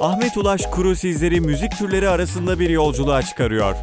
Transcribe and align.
Ahmet 0.00 0.36
Ulaş 0.36 0.66
Kuru 0.66 0.96
sizleri 0.96 1.40
müzik 1.40 1.78
türleri 1.78 2.08
arasında 2.08 2.60
bir 2.60 2.70
yolculuğa 2.70 3.22
çıkarıyor. 3.22 3.74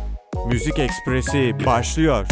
Müzik 0.48 0.80
Ekspresi 0.80 1.66
başlıyor. 1.66 2.28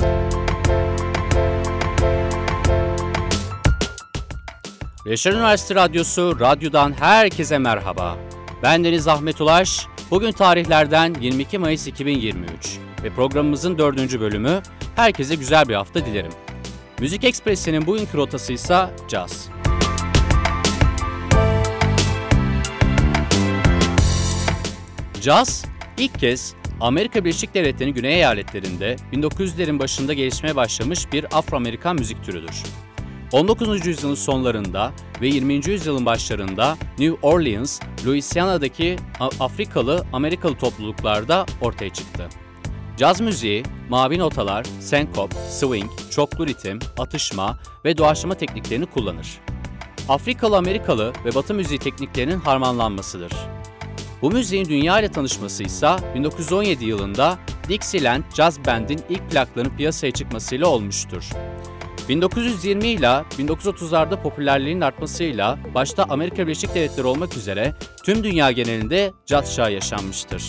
Reşer 5.08 5.34
Üniversitesi 5.34 5.76
Radyosu, 5.76 6.40
radyodan 6.40 6.94
herkese 7.00 7.58
merhaba. 7.58 8.18
Ben 8.64 8.84
Deniz 8.84 9.08
Ahmet 9.08 9.42
Ulaş. 9.42 9.88
Bugün 10.12 10.32
tarihlerden 10.32 11.16
22 11.22 11.58
Mayıs 11.58 11.88
2023 11.88 12.80
ve 13.04 13.10
programımızın 13.10 13.78
dördüncü 13.78 14.22
bölümü. 14.22 14.62
Herkese 14.96 15.36
güzel 15.36 15.70
bir 15.70 15.76
hafta 15.76 16.06
dilerim. 16.06 16.32
Müzik 17.00 17.24
Ekspresi'nin 17.24 17.88
bugünkü 17.88 18.18
rotası 18.18 18.54
ise 18.54 18.86
caz. 19.08 19.50
Caz 25.24 25.66
ilk 25.98 26.20
kez 26.20 26.54
Amerika 26.82 27.26
Birleşik 27.26 27.54
Devletleri'nin 27.54 27.96
güney 27.96 28.14
eyaletlerinde 28.14 28.96
1900'lerin 29.14 29.80
başında 29.80 30.14
gelişmeye 30.14 30.56
başlamış 30.56 31.12
bir 31.14 31.38
Afro-Amerikan 31.38 31.96
müzik 31.96 32.24
türüdür. 32.24 32.64
19. 33.32 33.86
yüzyılın 33.86 34.16
sonlarında 34.16 34.92
ve 35.22 35.28
20. 35.28 35.54
yüzyılın 35.54 36.06
başlarında 36.06 36.78
New 37.00 37.28
Orleans, 37.28 37.82
Louisiana'daki 38.06 38.96
Afrikalı 39.40 40.06
Amerikalı 40.14 40.58
topluluklarda 40.58 41.46
ortaya 41.62 41.94
çıktı. 41.94 42.30
Caz 42.98 43.22
müziği, 43.22 43.64
mavi 43.90 44.20
notalar, 44.20 44.66
senkop, 44.80 45.34
swing, 45.34 45.92
çoklu 46.12 46.48
ritim, 46.48 46.80
atışma 46.98 47.60
ve 47.86 47.98
doğaçlama 47.98 48.36
tekniklerini 48.36 48.86
kullanır. 48.86 49.28
Afrikalı 50.10 50.58
Amerikalı 50.58 51.14
ve 51.26 51.36
Batı 51.36 51.54
müziği 51.54 51.80
tekniklerinin 51.80 52.40
harmanlanmasıdır. 52.40 53.32
Bu 54.24 54.32
müziğin 54.32 54.66
dünya 54.66 55.00
ile 55.00 55.08
tanışması 55.08 55.64
ise 55.64 55.96
1917 56.16 56.86
yılında 56.86 57.38
Dixieland 57.70 58.24
Jazz 58.36 58.66
Band'in 58.66 59.02
ilk 59.10 59.32
plaklarının 59.32 59.78
piyasaya 59.78 60.12
çıkmasıyla 60.12 60.68
olmuştur. 60.68 61.30
1920 62.10 62.88
ile 62.88 63.08
1930'larda 63.08 64.22
popülerliğinin 64.22 64.82
artmasıyla 64.82 65.60
başta 65.74 66.04
Amerika 66.04 66.48
Birleşik 66.48 66.76
Devletleri 66.76 67.08
olmak 67.08 67.38
üzere 67.38 67.74
tüm 68.04 68.24
dünya 68.24 68.52
genelinde 68.52 69.12
caz 69.26 69.56
çağı 69.56 69.74
yaşanmıştır. 69.74 70.44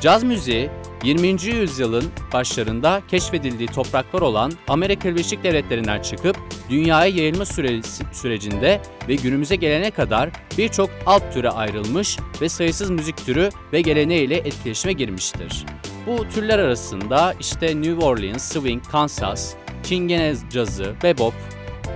Caz 0.00 0.24
müziği 0.24 0.70
20. 1.04 1.28
yüzyılın 1.44 2.04
başlarında 2.32 3.02
keşfedildiği 3.08 3.68
topraklar 3.68 4.20
olan 4.20 4.52
Amerika 4.68 5.08
Birleşik 5.08 5.44
Devletleri'nden 5.44 6.02
çıkıp 6.02 6.36
dünyaya 6.70 7.16
yayılma 7.16 7.44
süre 7.44 7.82
sürecinde 8.12 8.82
ve 9.08 9.14
günümüze 9.14 9.56
gelene 9.56 9.90
kadar 9.90 10.30
birçok 10.58 10.90
alt 11.06 11.34
türe 11.34 11.50
ayrılmış 11.50 12.18
ve 12.40 12.48
sayısız 12.48 12.90
müzik 12.90 13.16
türü 13.16 13.50
ve 13.72 13.80
geleneğiyle 13.80 14.36
etkileşime 14.36 14.92
girmiştir. 14.92 15.66
Bu 16.06 16.28
türler 16.28 16.58
arasında 16.58 17.34
işte 17.40 17.66
New 17.66 18.04
Orleans, 18.04 18.52
Swing, 18.52 18.82
Kansas, 18.86 19.54
Çingene 19.82 20.34
cazı, 20.52 20.94
bebop 21.02 21.34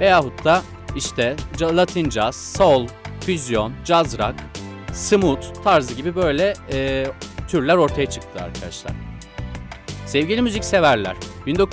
veyahut 0.01 0.45
da 0.45 0.62
işte 0.97 1.37
Latin 1.61 2.11
jazz, 2.11 2.37
soul, 2.37 2.87
füzyon, 3.20 3.73
jazz 3.85 4.19
rock, 4.19 4.35
smooth 4.92 5.62
tarzı 5.64 5.95
gibi 5.95 6.17
böyle 6.17 6.55
e, 6.73 7.07
türler 7.51 7.77
ortaya 7.77 8.11
çıktı 8.11 8.43
arkadaşlar. 8.43 8.93
Sevgili 10.06 10.43
müzikseverler, 10.43 11.17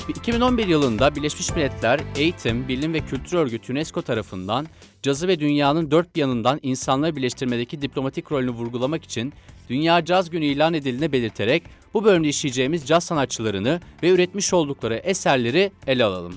2011 0.10 0.68
yılında 0.68 1.16
Birleşmiş 1.16 1.56
Milletler 1.56 2.00
Eğitim, 2.16 2.68
Bilim 2.68 2.94
ve 2.94 3.00
Kültür 3.00 3.38
Örgütü 3.38 3.74
UNESCO 3.74 4.02
tarafından 4.02 4.68
cazı 5.02 5.28
ve 5.28 5.40
dünyanın 5.40 5.92
dört 5.92 6.16
bir 6.16 6.22
yanından 6.22 6.60
insanları 6.64 7.16
birleştirmedeki 7.16 7.82
diplomatik 7.82 8.32
rolünü 8.32 8.52
vurgulamak 8.52 9.04
için 9.04 9.34
Dünya 9.70 10.06
Caz 10.06 10.30
Günü 10.30 10.46
ilan 10.46 10.74
edildiğini 10.74 11.12
belirterek 11.12 11.64
bu 11.94 12.04
bölümde 12.04 12.28
işleyeceğimiz 12.28 12.88
caz 12.88 13.04
sanatçılarını 13.04 13.82
ve 14.04 14.10
üretmiş 14.10 14.54
oldukları 14.54 14.96
eserleri 14.96 15.72
ele 15.88 16.04
alalım. 16.04 16.36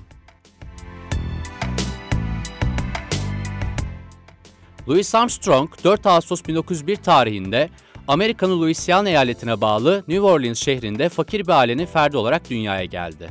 Louis 4.88 5.14
Armstrong 5.14 5.70
4 5.84 6.06
Ağustos 6.06 6.43
1901 6.48 6.97
tarihinde 6.97 7.70
Amerika'nın 8.10 8.60
Louisiana 8.60 9.09
eyaletine 9.09 9.60
bağlı 9.60 10.04
New 10.09 10.21
Orleans 10.21 10.59
şehrinde 10.59 11.09
fakir 11.09 11.47
bir 11.47 11.53
ailenin 11.53 11.87
ferdi 11.87 12.16
olarak 12.16 12.50
dünyaya 12.50 12.84
geldi. 12.84 13.31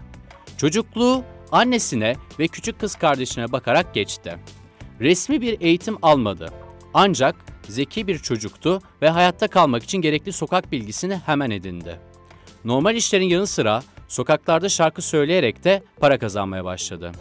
Çocukluğu 0.57 1.23
annesine 1.51 2.15
ve 2.39 2.47
küçük 2.47 2.79
kız 2.79 2.95
kardeşine 2.95 3.51
bakarak 3.51 3.93
geçti. 3.93 4.35
Resmi 4.99 5.41
bir 5.41 5.61
eğitim 5.61 5.97
almadı. 6.01 6.49
Ancak 6.93 7.35
zeki 7.67 8.07
bir 8.07 8.17
çocuktu 8.17 8.81
ve 9.01 9.09
hayatta 9.09 9.47
kalmak 9.47 9.83
için 9.83 9.97
gerekli 9.97 10.33
sokak 10.33 10.71
bilgisini 10.71 11.15
hemen 11.25 11.51
edindi. 11.51 11.99
Normal 12.65 12.95
işlerin 12.95 13.29
yanı 13.29 13.47
sıra 13.47 13.83
sokaklarda 14.07 14.69
şarkı 14.69 15.01
söyleyerek 15.01 15.63
de 15.63 15.83
para 15.99 16.19
kazanmaya 16.19 16.65
başladı. 16.65 17.11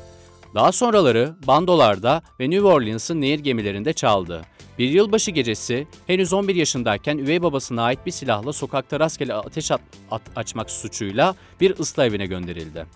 Daha 0.55 0.73
sonraları 0.73 1.37
bandolarda 1.47 2.23
ve 2.41 2.51
New 2.51 2.67
Orleans'ın 2.67 3.21
nehir 3.21 3.39
gemilerinde 3.39 3.93
çaldı. 3.93 4.43
Bir 4.79 4.89
yılbaşı 4.89 5.31
gecesi 5.31 5.87
henüz 6.07 6.33
11 6.33 6.55
yaşındayken 6.55 7.19
üvey 7.19 7.43
babasına 7.43 7.83
ait 7.83 8.07
bir 8.07 8.11
silahla 8.11 8.53
sokakta 8.53 9.01
rastgele 9.01 9.35
ateş 9.35 9.71
at, 9.71 9.81
at, 10.11 10.23
açmak 10.37 10.71
suçuyla 10.71 11.35
bir 11.61 11.79
ıslah 11.79 12.07
evine 12.07 12.27
gönderildi. 12.27 12.87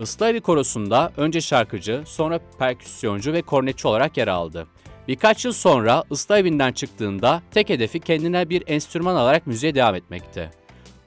Islah 0.00 0.28
evi 0.28 0.40
korosunda 0.40 1.12
önce 1.16 1.40
şarkıcı, 1.40 2.02
sonra 2.06 2.40
perküsyoncu 2.58 3.32
ve 3.32 3.42
kornetçi 3.42 3.88
olarak 3.88 4.16
yer 4.16 4.28
aldı. 4.28 4.66
Birkaç 5.08 5.44
yıl 5.44 5.52
sonra 5.52 6.04
ıslah 6.10 6.38
evinden 6.38 6.72
çıktığında 6.72 7.42
tek 7.50 7.68
hedefi 7.68 8.00
kendine 8.00 8.50
bir 8.50 8.62
enstrüman 8.66 9.14
alarak 9.14 9.46
müziğe 9.46 9.74
devam 9.74 9.94
etmekti. 9.94 10.50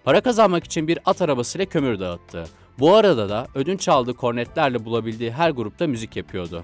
Para 0.04 0.22
kazanmak 0.22 0.64
için 0.64 0.88
bir 0.88 1.00
at 1.06 1.22
arabasıyla 1.22 1.66
kömür 1.66 2.00
dağıttı. 2.00 2.44
Bu 2.80 2.96
arada 2.96 3.30
da 3.30 3.48
ödünç 3.56 3.88
aldığı 3.88 4.14
kornetlerle 4.14 4.86
bulabildiği 4.86 5.32
her 5.32 5.50
grupta 5.50 5.88
müzik 5.88 6.16
yapıyordu. 6.16 6.64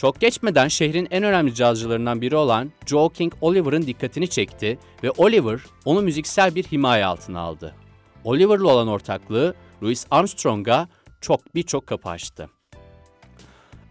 Çok 0.00 0.20
geçmeden 0.20 0.68
şehrin 0.68 1.08
en 1.10 1.22
önemli 1.22 1.54
cazcılarından 1.54 2.20
biri 2.20 2.36
olan 2.36 2.72
Joe 2.86 3.08
King 3.08 3.32
Oliver'ın 3.40 3.82
dikkatini 3.82 4.28
çekti 4.28 4.78
ve 5.02 5.10
Oliver 5.10 5.60
onu 5.84 6.02
müziksel 6.02 6.54
bir 6.54 6.64
himaye 6.64 7.04
altına 7.06 7.40
aldı. 7.40 7.74
Oliver'la 8.24 8.68
olan 8.68 8.88
ortaklığı 8.88 9.54
Louis 9.82 10.06
Armstrong'a 10.10 10.88
çok 11.20 11.54
birçok 11.54 11.86
kapı 11.86 12.08
açtı. 12.08 12.50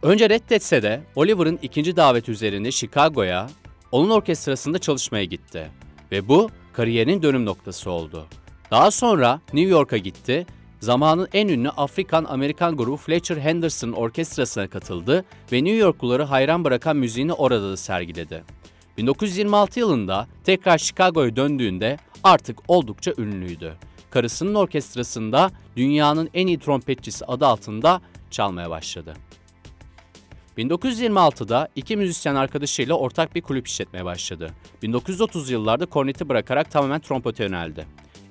Önce 0.01 0.29
reddetse 0.29 0.83
de 0.83 1.01
Oliver'ın 1.15 1.59
ikinci 1.61 1.95
davet 1.95 2.29
üzerine 2.29 2.71
Chicago'ya, 2.71 3.49
onun 3.91 4.09
orkestrasında 4.09 4.79
çalışmaya 4.79 5.23
gitti 5.23 5.71
ve 6.11 6.27
bu 6.27 6.49
kariyerinin 6.73 7.23
dönüm 7.23 7.45
noktası 7.45 7.91
oldu. 7.91 8.25
Daha 8.71 8.91
sonra 8.91 9.41
New 9.53 9.71
York'a 9.71 9.97
gitti, 9.97 10.45
zamanın 10.79 11.27
en 11.33 11.47
ünlü 11.47 11.69
Afrikan-Amerikan 11.69 12.77
grubu 12.77 12.97
Fletcher 12.97 13.37
Henderson 13.37 13.91
orkestrasına 13.91 14.67
katıldı 14.67 15.25
ve 15.51 15.63
New 15.63 15.77
Yorkluları 15.77 16.23
hayran 16.23 16.63
bırakan 16.63 16.97
müziğini 16.97 17.33
orada 17.33 17.71
da 17.71 17.77
sergiledi. 17.77 18.43
1926 18.97 19.79
yılında 19.79 20.27
tekrar 20.43 20.77
Chicago'ya 20.77 21.35
döndüğünde 21.35 21.97
artık 22.23 22.59
oldukça 22.67 23.13
ünlüydü. 23.17 23.73
Karısının 24.11 24.55
orkestrasında 24.55 25.51
dünyanın 25.75 26.29
en 26.33 26.47
iyi 26.47 26.59
trompetçisi 26.59 27.25
adı 27.25 27.45
altında 27.45 28.01
çalmaya 28.31 28.69
başladı. 28.69 29.13
1926'da 30.57 31.69
iki 31.75 31.97
müzisyen 31.97 32.35
arkadaşıyla 32.35 32.95
ortak 32.95 33.35
bir 33.35 33.41
kulüp 33.41 33.67
işletmeye 33.67 34.05
başladı. 34.05 34.51
1930 34.83 35.49
yıllarda 35.49 35.85
korneti 35.85 36.29
bırakarak 36.29 36.71
tamamen 36.71 36.99
trompete 36.99 37.43
yöneldi. 37.43 37.85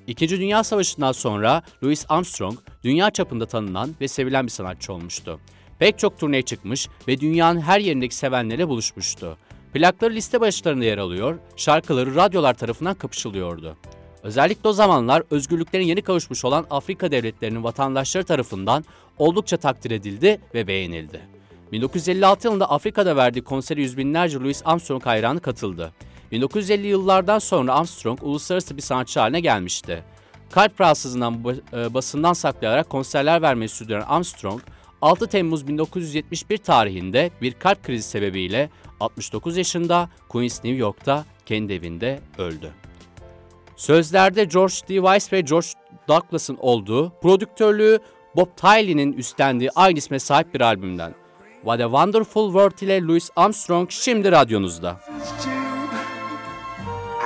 İkinci 0.09 0.41
Dünya 0.41 0.65
Savaşı'ndan 0.65 1.13
sonra 1.13 1.63
Louis 1.85 2.07
Armstrong 2.09 2.59
dünya 2.85 3.11
çapında 3.11 3.47
tanınan 3.47 3.95
ve 4.01 4.09
sevilen 4.09 4.47
bir 4.47 4.51
sanatçı 4.51 4.93
olmuştu. 4.93 5.41
Pek 5.79 5.99
çok 5.99 6.19
turneye 6.19 6.43
çıkmış 6.43 6.89
ve 7.09 7.21
dünyanın 7.21 7.61
her 7.61 7.81
yerindeki 7.81 8.15
sevenlerle 8.15 8.69
buluşmuştu. 8.69 9.37
Plakları 9.75 10.15
liste 10.15 10.41
başlarında 10.41 10.85
yer 10.85 10.99
alıyor, 10.99 11.39
şarkıları 11.57 12.15
radyolar 12.15 12.55
tarafından 12.55 12.95
kapışılıyordu. 12.95 13.77
Özellikle 14.23 14.69
o 14.69 14.73
zamanlar 14.73 15.23
özgürlüklerin 15.31 15.85
yeni 15.85 16.03
kavuşmuş 16.03 16.45
olan 16.45 16.67
Afrika 16.71 17.11
devletlerinin 17.11 17.65
vatandaşları 17.65 18.25
tarafından 18.25 18.85
oldukça 19.19 19.57
takdir 19.57 19.91
edildi 19.91 20.41
ve 20.55 20.67
beğenildi. 20.67 21.21
1956 21.73 22.47
yılında 22.47 22.71
Afrika'da 22.71 23.17
verdiği 23.17 23.43
konsere 23.43 23.83
yüz 23.83 23.97
binlerce 23.97 24.39
Louis 24.39 24.63
Armstrong 24.65 25.07
hayranı 25.07 25.41
katıldı. 25.41 25.93
1950 26.33 26.87
yıllardan 26.87 27.39
sonra 27.39 27.75
Armstrong 27.75 28.23
uluslararası 28.23 28.77
bir 28.77 28.83
sanatçı 28.83 29.21
haline 29.21 29.41
gelmişti. 29.41 30.05
Kalp 30.51 30.81
rahatsızlığından 30.81 31.45
e, 31.73 31.95
basından 31.95 32.33
saklayarak 32.33 32.91
konserler 32.91 33.43
vermeyi 33.43 33.69
sürdüren 33.69 34.05
Armstrong, 34.09 34.61
6 35.03 35.27
Temmuz 35.27 35.69
1971 35.69 36.59
tarihinde 36.59 37.31
bir 37.43 37.53
kalp 37.53 37.83
krizi 37.83 38.09
sebebiyle 38.09 38.71
69 39.01 39.57
yaşında 39.57 40.09
Queens 40.29 40.65
New 40.65 40.79
York'ta 40.79 41.25
kendi 41.47 41.73
evinde 41.73 42.21
öldü. 42.39 42.71
Sözlerde 43.77 44.45
George 44.45 44.75
D. 44.89 44.95
Weiss 44.95 45.33
ve 45.33 45.41
George 45.41 45.67
Douglas'ın 46.09 46.57
olduğu, 46.61 47.11
prodüktörlüğü 47.11 47.99
Bob 48.37 48.49
Tiley'nin 48.57 49.13
üstlendiği 49.13 49.71
aynı 49.75 49.99
isme 49.99 50.19
sahip 50.19 50.55
bir 50.55 50.61
albümden 50.61 51.15
What 51.55 51.81
a 51.81 51.85
Wonderful 51.85 52.47
World 52.47 52.79
ile 52.79 53.03
Louis 53.03 53.31
Armstrong 53.37 53.91
şimdi 53.91 54.33
radyonuzda. 54.33 55.01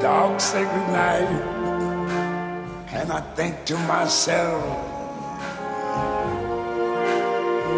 the 0.00 0.06
dark 0.06 0.40
goodnight, 0.52 1.28
and 2.92 3.12
I 3.12 3.20
think 3.34 3.64
to 3.66 3.76
myself, 3.80 4.64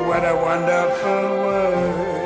what 0.07 0.23
a 0.23 0.37
wonderful 0.37 1.25
world. 1.43 2.23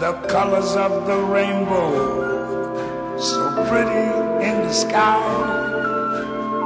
The 0.00 0.12
colors 0.28 0.76
of 0.76 1.06
the 1.06 1.18
rainbow, 1.36 3.18
so 3.18 3.40
pretty 3.68 4.06
in 4.48 4.62
the 4.66 4.72
sky, 4.72 5.20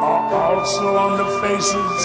are 0.09 0.35
also 0.35 0.97
on 0.97 1.19
the 1.19 1.29
faces 1.43 2.05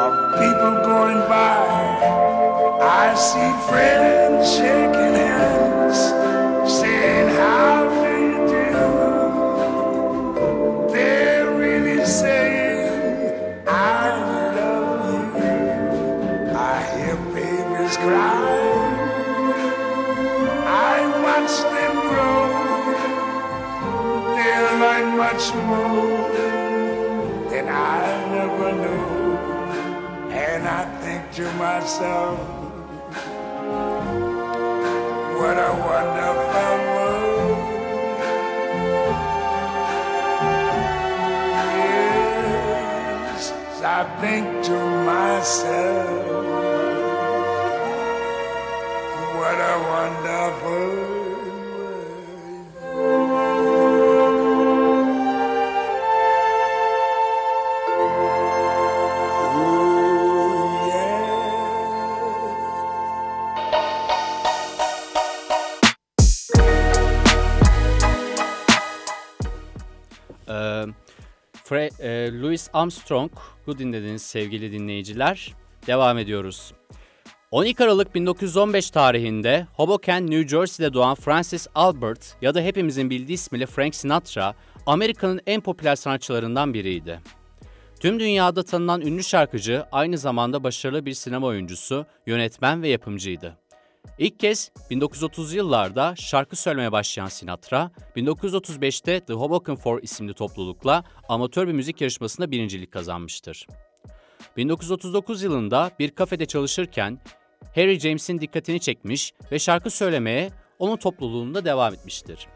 of 0.00 0.12
people 0.40 0.72
going 0.90 1.20
by. 1.28 2.51
I 2.84 3.14
see 3.14 3.52
friends 3.68 4.56
shaking 4.56 5.14
hands, 5.14 5.98
saying, 6.80 7.28
How 7.28 7.88
do 8.02 8.10
you 8.26 8.38
do? 8.48 8.70
They're 10.92 11.48
really 11.54 12.04
saying, 12.04 13.62
I 13.68 13.70
love 14.56 15.00
you. 15.12 15.22
I 16.56 16.82
hear 16.96 17.16
babies 17.32 17.96
cry. 17.98 18.50
I 20.66 20.98
watch 21.22 21.54
them 21.72 21.94
grow. 22.10 22.46
They'll 24.34 24.74
learn 24.82 25.06
much 25.16 25.44
more 25.70 26.24
than 27.48 27.66
I 27.68 28.26
never 28.34 28.70
knew. 28.72 29.06
And 30.32 30.66
I 30.66 30.82
think 31.00 31.22
to 31.36 31.44
myself, 31.52 32.61
what 35.42 35.58
a 35.58 35.72
wonderful 35.90 36.74
world. 36.94 37.58
Yes, 43.32 43.44
I 43.82 44.00
think 44.20 44.46
to 44.66 44.78
myself, 45.10 46.26
what 49.38 49.58
a 49.72 49.76
wonderful 49.92 51.01
Louis 72.72 72.82
Armstrong'u 72.82 73.78
dinlediniz 73.78 74.22
sevgili 74.22 74.72
dinleyiciler. 74.72 75.54
Devam 75.86 76.18
ediyoruz. 76.18 76.72
12 77.50 77.84
Aralık 77.84 78.14
1915 78.14 78.90
tarihinde 78.90 79.66
Hoboken, 79.72 80.30
New 80.30 80.48
Jersey'de 80.48 80.92
doğan 80.92 81.14
Francis 81.14 81.66
Albert 81.74 82.36
ya 82.42 82.54
da 82.54 82.60
hepimizin 82.60 83.10
bildiği 83.10 83.34
ismiyle 83.34 83.66
Frank 83.66 83.94
Sinatra, 83.94 84.54
Amerika'nın 84.86 85.40
en 85.46 85.60
popüler 85.60 85.96
sanatçılarından 85.96 86.74
biriydi. 86.74 87.20
Tüm 88.00 88.20
dünyada 88.20 88.62
tanınan 88.62 89.00
ünlü 89.00 89.24
şarkıcı 89.24 89.84
aynı 89.92 90.18
zamanda 90.18 90.64
başarılı 90.64 91.06
bir 91.06 91.14
sinema 91.14 91.46
oyuncusu, 91.46 92.06
yönetmen 92.26 92.82
ve 92.82 92.88
yapımcıydı. 92.88 93.61
İlk 94.18 94.38
kez 94.38 94.70
1930'lu 94.90 95.56
yıllarda 95.56 96.16
şarkı 96.16 96.56
söylemeye 96.56 96.92
başlayan 96.92 97.26
Sinatra, 97.26 97.90
1935'te 98.16 99.20
The 99.20 99.32
Hoboken 99.32 99.76
Four 99.76 100.02
isimli 100.02 100.34
toplulukla 100.34 101.04
amatör 101.28 101.68
bir 101.68 101.72
müzik 101.72 102.00
yarışmasında 102.00 102.50
birincilik 102.50 102.92
kazanmıştır. 102.92 103.66
1939 104.56 105.42
yılında 105.42 105.90
bir 105.98 106.10
kafede 106.10 106.46
çalışırken 106.46 107.18
Harry 107.74 108.00
James'in 108.00 108.40
dikkatini 108.40 108.80
çekmiş 108.80 109.32
ve 109.52 109.58
şarkı 109.58 109.90
söylemeye 109.90 110.50
onun 110.78 110.96
topluluğunda 110.96 111.64
devam 111.64 111.94
etmiştir. 111.94 112.46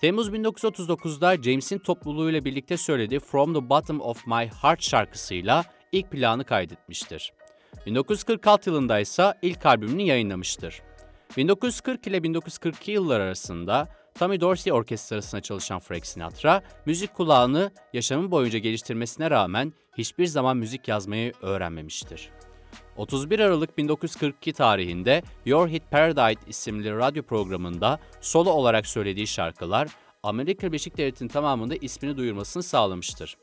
Temmuz 0.00 0.28
1939'da 0.28 1.42
James'in 1.42 1.78
topluluğuyla 1.78 2.44
birlikte 2.44 2.76
söylediği 2.76 3.20
From 3.20 3.54
the 3.54 3.68
Bottom 3.68 4.00
of 4.00 4.26
My 4.26 4.50
Heart 4.62 4.82
şarkısıyla 4.82 5.64
ilk 5.92 6.10
planı 6.10 6.44
kaydetmiştir. 6.44 7.32
1946 7.86 8.70
yılında 8.70 9.00
ise 9.00 9.34
ilk 9.42 9.66
albümünü 9.66 10.02
yayınlamıştır. 10.02 10.82
1940 11.36 12.06
ile 12.06 12.22
1942 12.22 12.92
yıllar 12.92 13.20
arasında 13.20 13.88
Tommy 14.18 14.40
Dorsey 14.40 14.72
Orkestrası'na 14.72 15.40
çalışan 15.40 15.78
Frank 15.78 16.06
Sinatra, 16.06 16.62
müzik 16.86 17.14
kulağını 17.14 17.70
yaşamı 17.92 18.30
boyunca 18.30 18.58
geliştirmesine 18.58 19.30
rağmen 19.30 19.72
hiçbir 19.98 20.26
zaman 20.26 20.56
müzik 20.56 20.88
yazmayı 20.88 21.32
öğrenmemiştir. 21.42 22.30
31 22.96 23.38
Aralık 23.38 23.78
1942 23.78 24.52
tarihinde 24.52 25.22
Your 25.46 25.68
Hit 25.68 25.90
Paradise 25.90 26.40
isimli 26.46 26.92
radyo 26.92 27.22
programında 27.22 28.00
solo 28.20 28.50
olarak 28.50 28.86
söylediği 28.86 29.26
şarkılar 29.26 29.88
Amerika 30.22 30.66
Birleşik 30.68 30.96
Devletleri'nin 30.96 31.32
tamamında 31.32 31.76
ismini 31.76 32.16
duyurmasını 32.16 32.62
sağlamıştır. 32.62 33.36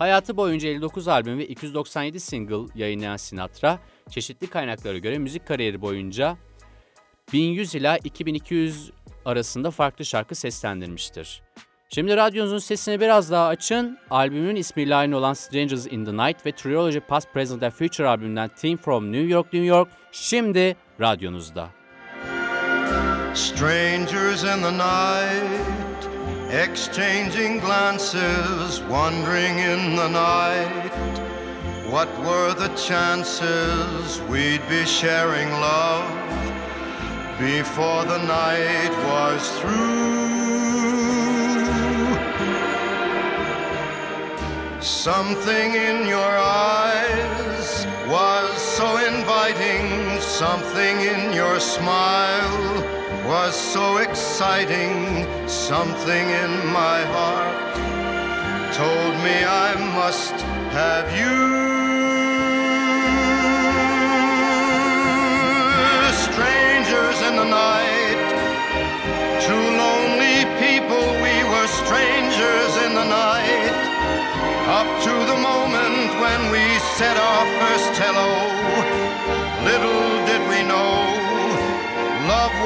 Hayatı 0.00 0.36
boyunca 0.36 0.68
59 0.68 1.08
albüm 1.08 1.38
ve 1.38 1.46
297 1.46 2.20
single 2.20 2.72
yayınlayan 2.74 3.16
Sinatra, 3.16 3.78
çeşitli 4.10 4.46
kaynaklara 4.46 4.98
göre 4.98 5.18
müzik 5.18 5.46
kariyeri 5.46 5.82
boyunca 5.82 6.36
1100 7.32 7.74
ila 7.74 7.98
2200 8.04 8.90
arasında 9.24 9.70
farklı 9.70 10.04
şarkı 10.04 10.34
seslendirmiştir. 10.34 11.42
Şimdi 11.88 12.16
radyonuzun 12.16 12.58
sesini 12.58 13.00
biraz 13.00 13.30
daha 13.30 13.46
açın. 13.46 13.98
Albümün 14.10 14.56
ismiyle 14.56 14.94
aynı 14.94 15.16
olan 15.16 15.32
Strangers 15.32 15.86
in 15.86 16.04
the 16.04 16.12
Night 16.12 16.46
ve 16.46 16.52
Trilogy 16.52 16.98
Past, 16.98 17.32
Present 17.32 17.62
and 17.62 17.72
Future 17.72 18.08
albümünden 18.08 18.48
Team 18.48 18.76
from 18.76 19.12
New 19.12 19.28
York, 19.28 19.52
New 19.52 19.66
York 19.66 19.88
şimdi 20.12 20.76
radyonuzda. 21.00 21.68
Strangers 23.34 24.44
in 24.44 24.62
the 24.62 24.72
night, 24.72 25.89
exchanging 26.52 27.60
glances, 27.60 28.82
wandering 28.82 29.60
in 29.60 29.94
the 29.94 30.08
night. 30.08 30.90
What 31.88 32.08
were 32.18 32.54
the 32.54 32.68
chances 32.74 34.20
we'd 34.22 34.68
be 34.68 34.84
sharing 34.84 35.48
love 35.48 36.10
before 37.38 38.04
the 38.04 38.18
night 38.18 38.90
was 39.06 39.60
through? 39.60 40.10
Something 44.80 45.74
in 45.74 46.06
your 46.08 46.18
eyes 46.18 47.86
was 48.08 48.60
so 48.60 48.98
inviting, 49.06 50.20
something 50.20 51.00
in 51.00 51.32
your 51.32 51.60
smile 51.60 52.99
was 53.26 53.54
so 53.54 53.98
exciting, 53.98 55.26
something 55.48 56.26
in 56.44 56.52
my 56.72 57.00
heart 57.14 57.74
told 58.74 59.14
me 59.24 59.36
I 59.44 59.74
must 59.98 60.36
have 60.72 61.06
you. 61.20 61.38
Strangers 66.30 67.18
in 67.28 67.34
the 67.36 67.44
night, 67.44 68.20
two 69.46 69.64
lonely 69.84 70.38
people, 70.64 71.04
we 71.26 71.36
were 71.52 71.68
strangers 71.82 72.72
in 72.86 72.94
the 72.94 73.04
night. 73.04 73.74
Up 74.78 74.88
to 75.06 75.14
the 75.30 75.38
moment 75.50 76.08
when 76.22 76.40
we 76.52 76.64
said 76.96 77.16
our 77.16 77.44
first 77.60 77.92
hello, 78.00 78.30
little 79.68 80.19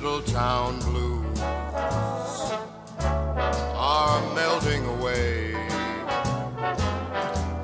little 0.00 0.22
town 0.22 0.76
blues 0.80 1.38
are 3.76 4.34
melting 4.34 4.84
away. 4.86 5.54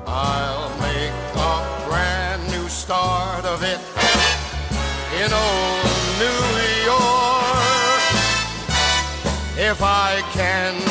I'll 0.07 0.69
make 0.79 1.11
a 1.35 1.85
brand 1.89 2.41
new 2.49 2.69
start 2.69 3.43
of 3.43 3.63
it 3.63 3.81
in 5.21 5.29
old 5.45 5.83
New 6.23 6.43
York 6.91 8.01
if 9.57 9.81
I 9.83 10.21
can. 10.31 10.90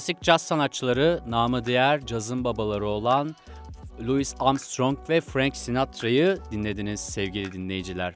klasik 0.00 0.22
caz 0.22 0.42
sanatçıları 0.42 1.20
namı 1.28 1.64
diğer 1.64 2.06
cazın 2.06 2.44
babaları 2.44 2.86
olan 2.86 3.36
Louis 4.06 4.34
Armstrong 4.40 4.98
ve 5.08 5.20
Frank 5.20 5.56
Sinatra'yı 5.56 6.38
dinlediniz 6.50 7.00
sevgili 7.00 7.52
dinleyiciler. 7.52 8.14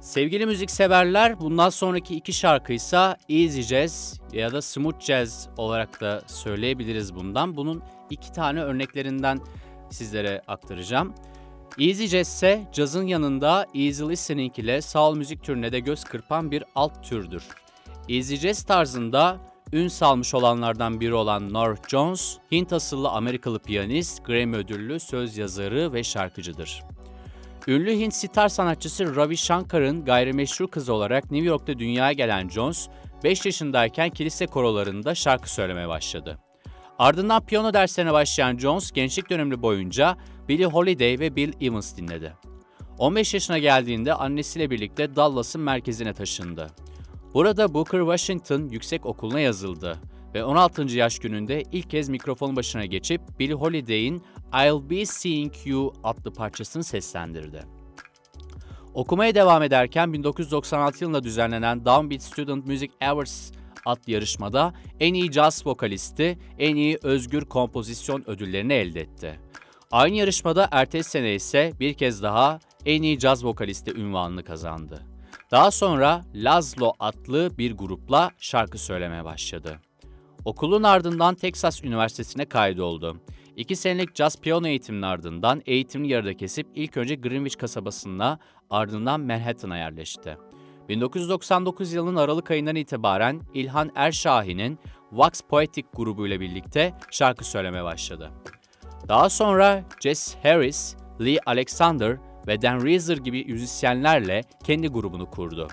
Sevgili 0.00 0.46
müzikseverler 0.46 1.40
bundan 1.40 1.68
sonraki 1.68 2.16
iki 2.16 2.32
şarkı 2.32 2.72
ise 2.72 2.96
Easy 3.28 3.60
Jazz 3.60 4.20
ya 4.32 4.52
da 4.52 4.62
Smooth 4.62 5.00
Jazz 5.00 5.48
olarak 5.56 6.00
da 6.00 6.22
söyleyebiliriz 6.26 7.14
bundan. 7.14 7.56
Bunun 7.56 7.82
iki 8.10 8.32
tane 8.32 8.60
örneklerinden 8.60 9.40
sizlere 9.90 10.42
aktaracağım. 10.48 11.14
Easy 11.78 12.04
Jazz 12.04 12.28
ise 12.28 12.68
cazın 12.72 13.06
yanında 13.06 13.66
Easy 13.74 14.02
Listening 14.02 14.58
ile 14.58 14.82
sağol 14.82 15.16
müzik 15.16 15.42
türüne 15.42 15.72
de 15.72 15.80
göz 15.80 16.04
kırpan 16.04 16.50
bir 16.50 16.64
alt 16.74 17.04
türdür. 17.04 17.42
Easy 18.08 18.34
Jazz 18.34 18.62
tarzında 18.62 19.38
ün 19.72 19.88
salmış 19.88 20.34
olanlardan 20.34 21.00
biri 21.00 21.14
olan 21.14 21.52
North 21.52 21.88
Jones, 21.88 22.38
Hint 22.52 22.72
asıllı 22.72 23.08
Amerikalı 23.08 23.58
piyanist, 23.58 24.24
Grammy 24.24 24.56
ödüllü 24.56 25.00
söz 25.00 25.38
yazarı 25.38 25.92
ve 25.92 26.04
şarkıcıdır. 26.04 26.82
Ünlü 27.68 27.92
Hint 27.92 28.14
sitar 28.14 28.48
sanatçısı 28.48 29.16
Ravi 29.16 29.36
Shankar'ın 29.36 30.04
gayrimeşru 30.04 30.68
kızı 30.68 30.92
olarak 30.92 31.30
New 31.30 31.46
York'ta 31.46 31.78
dünyaya 31.78 32.12
gelen 32.12 32.48
Jones, 32.48 32.88
5 33.24 33.46
yaşındayken 33.46 34.10
kilise 34.10 34.46
korolarında 34.46 35.14
şarkı 35.14 35.52
söylemeye 35.52 35.88
başladı. 35.88 36.38
Ardından 36.98 37.46
piyano 37.46 37.74
derslerine 37.74 38.12
başlayan 38.12 38.58
Jones, 38.58 38.92
gençlik 38.92 39.30
dönemi 39.30 39.62
boyunca 39.62 40.16
Billie 40.48 40.66
Holiday 40.66 41.18
ve 41.20 41.36
Bill 41.36 41.52
Evans 41.60 41.96
dinledi. 41.96 42.32
15 42.98 43.34
yaşına 43.34 43.58
geldiğinde 43.58 44.14
annesiyle 44.14 44.70
birlikte 44.70 45.16
Dallas'ın 45.16 45.60
merkezine 45.60 46.12
taşındı. 46.12 46.66
Burada 47.36 47.74
Booker 47.74 47.98
Washington 47.98 48.68
Yüksek 48.68 49.06
Okulu'na 49.06 49.40
yazıldı 49.40 49.98
ve 50.34 50.44
16. 50.44 50.82
yaş 50.82 51.18
gününde 51.18 51.62
ilk 51.72 51.90
kez 51.90 52.08
mikrofon 52.08 52.56
başına 52.56 52.84
geçip 52.84 53.20
Billie 53.38 53.54
Holiday'in 53.54 54.22
I'll 54.64 54.90
Be 54.90 55.06
Seeing 55.06 55.52
You 55.64 55.92
adlı 56.04 56.32
parçasını 56.32 56.84
seslendirdi. 56.84 57.62
Okumaya 58.94 59.34
devam 59.34 59.62
ederken 59.62 60.12
1996 60.12 61.04
yılında 61.04 61.22
düzenlenen 61.22 61.84
Downbeat 61.84 62.22
Student 62.22 62.66
Music 62.66 62.92
Awards 63.00 63.52
adlı 63.86 64.12
yarışmada 64.12 64.74
en 65.00 65.14
iyi 65.14 65.30
caz 65.30 65.66
vokalisti, 65.66 66.38
en 66.58 66.76
iyi 66.76 66.98
özgür 67.02 67.44
kompozisyon 67.44 68.24
ödüllerini 68.26 68.72
elde 68.72 69.00
etti. 69.00 69.40
Aynı 69.90 70.16
yarışmada 70.16 70.68
ertesi 70.72 71.10
sene 71.10 71.34
ise 71.34 71.72
bir 71.80 71.94
kez 71.94 72.22
daha 72.22 72.58
en 72.86 73.02
iyi 73.02 73.18
caz 73.18 73.44
vokalisti 73.44 73.90
ünvanını 73.90 74.44
kazandı. 74.44 75.15
Daha 75.50 75.70
sonra 75.70 76.24
Lazlo 76.34 76.92
adlı 77.00 77.58
bir 77.58 77.76
grupla 77.76 78.30
şarkı 78.38 78.78
söylemeye 78.78 79.24
başladı. 79.24 79.80
Okulun 80.44 80.82
ardından 80.82 81.34
Texas 81.34 81.84
Üniversitesi'ne 81.84 82.44
kaydoldu. 82.44 83.16
İki 83.56 83.76
senelik 83.76 84.14
caz 84.14 84.40
piyano 84.40 84.66
eğitiminin 84.66 85.02
ardından 85.02 85.62
eğitimini 85.66 86.08
yarıda 86.12 86.34
kesip 86.36 86.66
ilk 86.74 86.96
önce 86.96 87.14
Greenwich 87.14 87.58
kasabasına 87.58 88.38
ardından 88.70 89.20
Manhattan'a 89.20 89.76
yerleşti. 89.76 90.36
1999 90.88 91.92
yılının 91.92 92.16
Aralık 92.16 92.50
ayından 92.50 92.76
itibaren 92.76 93.40
İlhan 93.54 93.90
Erşahi'nin 93.94 94.78
Wax 95.10 95.40
Poetic 95.40 95.88
grubuyla 95.94 96.40
birlikte 96.40 96.94
şarkı 97.10 97.44
söylemeye 97.44 97.84
başladı. 97.84 98.30
Daha 99.08 99.30
sonra 99.30 99.84
Jess 100.02 100.36
Harris, 100.42 100.96
Lee 101.20 101.38
Alexander 101.46 102.18
ve 102.46 102.62
Dan 102.62 102.84
Reeser 102.84 103.16
gibi 103.16 103.44
müzisyenlerle 103.44 104.42
kendi 104.64 104.88
grubunu 104.88 105.30
kurdu. 105.30 105.68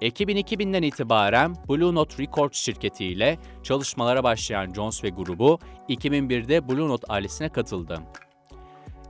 Ekibin 0.00 0.36
2000'den 0.36 0.82
itibaren 0.82 1.56
Blue 1.68 1.94
Note 1.94 2.22
Records 2.22 2.58
şirketiyle 2.58 3.38
çalışmalara 3.62 4.24
başlayan 4.24 4.72
Jones 4.72 5.04
ve 5.04 5.08
grubu 5.08 5.58
2001'de 5.88 6.68
Blue 6.68 6.88
Note 6.88 7.06
ailesine 7.08 7.48
katıldı. 7.48 8.00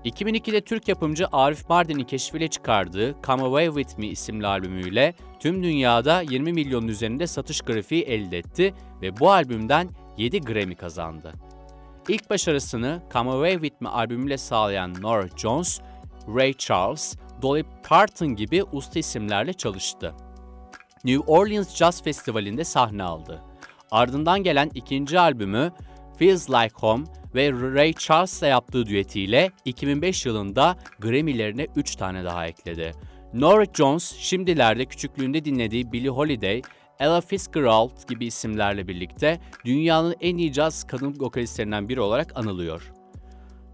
2002'de 0.05 0.61
Türk 0.61 0.89
yapımcı 0.89 1.27
Arif 1.33 1.69
Mardin'in 1.69 2.05
keşfiyle 2.05 2.49
çıkardığı 2.49 3.17
Come 3.27 3.43
Away 3.43 3.67
With 3.67 3.99
Me 3.99 4.07
isimli 4.07 4.47
albümüyle 4.47 5.15
tüm 5.41 5.63
dünyada 5.63 6.21
20 6.21 6.53
milyonun 6.53 6.89
üzerinde 6.89 7.27
satış 7.27 7.61
grafiği 7.61 8.03
elde 8.03 8.39
etti 8.39 8.75
ve 9.03 9.19
bu 9.21 9.31
albümden 9.31 9.89
7 10.17 10.41
Grammy 10.41 10.75
kazandı. 10.75 11.33
İlk 12.09 12.31
başarısını 12.31 13.03
Come 13.13 13.31
Away 13.31 13.53
With 13.53 13.81
Me 13.81 13.89
albümüyle 13.89 14.39
sağlayan 14.39 14.95
Norah 15.03 15.37
Jones, 15.37 15.81
Ray 16.29 16.53
Charles, 16.53 17.17
Dolly 17.43 17.65
Parton 17.89 18.29
gibi 18.29 18.65
usta 18.73 18.99
isimlerle 18.99 19.53
çalıştı. 19.53 20.15
New 21.05 21.33
Orleans 21.33 21.77
Jazz 21.77 22.03
Festivali'nde 22.03 22.65
sahne 22.65 23.03
aldı. 23.03 23.43
Ardından 23.91 24.43
gelen 24.43 24.71
ikinci 24.75 25.21
albümü 25.21 25.73
Feels 26.19 26.51
Like 26.51 26.75
Home 26.75 27.05
ve 27.35 27.53
Ray 27.53 27.93
Charles'la 27.93 28.47
yaptığı 28.47 28.87
düetiyle 28.87 29.51
2005 29.65 30.27
yılında 30.27 30.77
Grammy'lerine 30.99 31.67
3 31.77 31.97
tane 31.97 32.25
daha 32.25 32.47
ekledi. 32.47 32.93
Norah 33.35 33.67
Jones 33.75 34.17
şimdilerde 34.19 34.85
küçüklüğünde 34.85 35.45
dinlediği 35.45 35.93
Billie 35.93 36.09
Holiday, 36.09 36.63
Ella 37.01 37.21
Fitzgerald 37.21 38.09
gibi 38.09 38.27
isimlerle 38.27 38.89
birlikte 38.89 39.41
dünyanın 39.65 40.15
en 40.21 40.37
iyi 40.37 40.53
caz 40.53 40.87
kadın 40.87 41.17
vokalistlerinden 41.21 41.89
biri 41.89 42.01
olarak 42.01 42.39
anılıyor. 42.39 42.94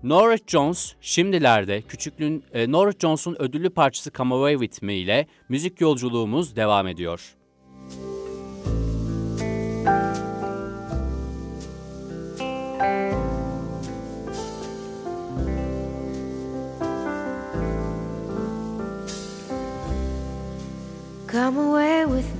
Norah 0.02 0.38
Jones 0.46 0.94
şimdilerde 1.00 1.82
küçüklüğün 1.82 2.44
e, 2.52 2.72
Norah 2.72 2.92
Jones'un 2.98 3.42
ödüllü 3.42 3.70
parçası 3.70 4.10
Come 4.12 4.34
Away 4.34 4.58
With 4.58 4.82
Me 4.82 4.94
ile 4.94 5.26
müzik 5.48 5.80
yolculuğumuz 5.80 6.56
devam 6.56 6.86
ediyor. 6.86 7.36
Come 21.32 21.60
away 21.60 22.04
with 22.06 22.39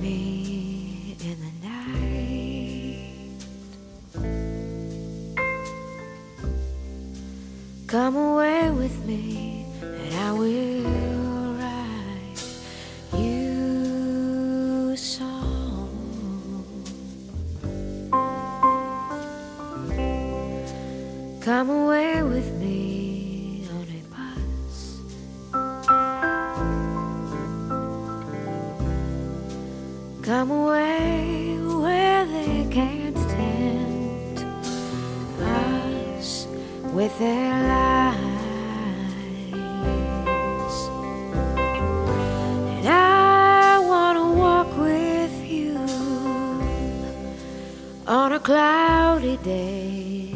Come 7.91 8.15
away 8.15 8.71
with 8.71 9.05
me, 9.05 9.65
and 9.81 10.13
I 10.15 10.31
will 10.31 11.55
write 11.59 12.41
you 13.19 14.91
a 14.93 14.95
song. 14.95 15.89
Come 21.41 21.69
away 21.69 22.23
with 22.23 22.53
me 22.53 23.67
on 23.73 23.85
a 23.99 24.01
bus. 24.13 25.01
Come 30.21 30.51
away 30.51 31.57
where 31.59 32.25
they 32.25 32.67
can't 32.71 33.10
with 36.91 37.17
their 37.19 37.53
lies. 37.67 38.17
And 42.75 42.87
I 42.87 43.79
want 43.79 44.17
to 44.17 44.27
walk 44.37 44.77
with 44.77 45.35
you 45.45 45.77
on 48.07 48.33
a 48.33 48.39
cloudy 48.39 49.37
day 49.37 50.33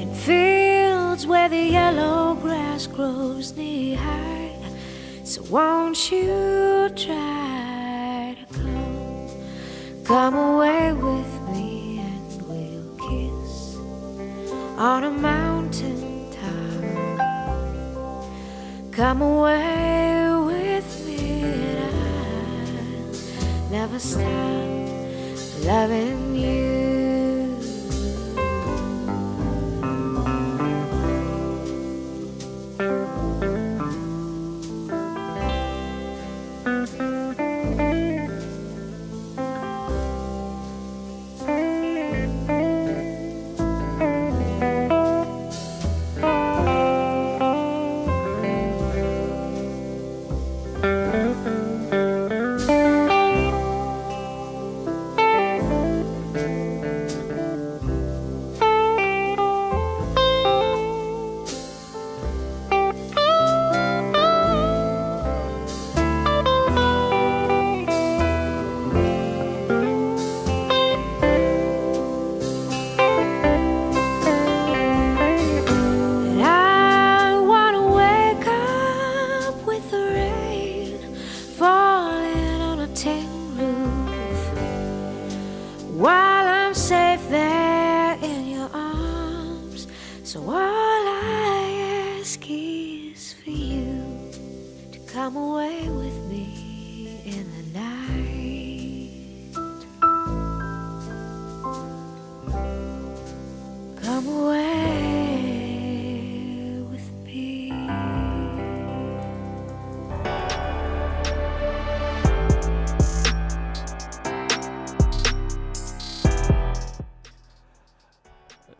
in 0.00 0.14
fields 0.14 1.26
where 1.26 1.48
the 1.48 1.64
yellow 1.78 2.34
grass 2.34 2.86
grows 2.86 3.56
knee 3.56 3.94
high. 3.94 4.56
So 5.24 5.42
won't 5.50 6.12
you 6.12 6.90
try 6.94 8.36
to 8.38 8.54
come, 8.54 9.28
come 10.04 10.34
away 10.34 10.92
with 10.92 11.33
on 14.76 15.04
a 15.04 15.10
mountain 15.10 16.30
top. 16.30 16.82
Come 18.90 19.22
away 19.22 20.28
with 20.46 21.06
me 21.06 21.42
and 21.42 21.94
I'll 23.44 23.70
never 23.70 23.98
stop 23.98 24.24
loving 25.64 26.23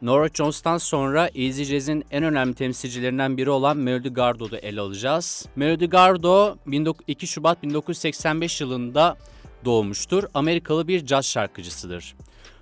Nora 0.05 0.29
Jones'tan 0.35 0.79
sonra 0.79 1.31
Easy 1.35 1.63
Jazz'in 1.63 2.05
en 2.11 2.25
önemli 2.25 2.55
temsilcilerinden 2.55 3.37
biri 3.37 3.51
olan 3.51 3.77
Melody 3.77 4.09
Gardot'u 4.09 4.57
ele 4.57 4.81
alacağız. 4.81 5.47
Melody 5.57 5.87
Gardot 5.87 6.59
2 7.07 7.27
Şubat 7.27 7.63
1985 7.63 8.61
yılında 8.61 9.17
doğmuştur. 9.65 10.25
Amerikalı 10.35 10.89
bir 10.89 11.07
caz 11.07 11.27
şarkıcısıdır. 11.27 12.15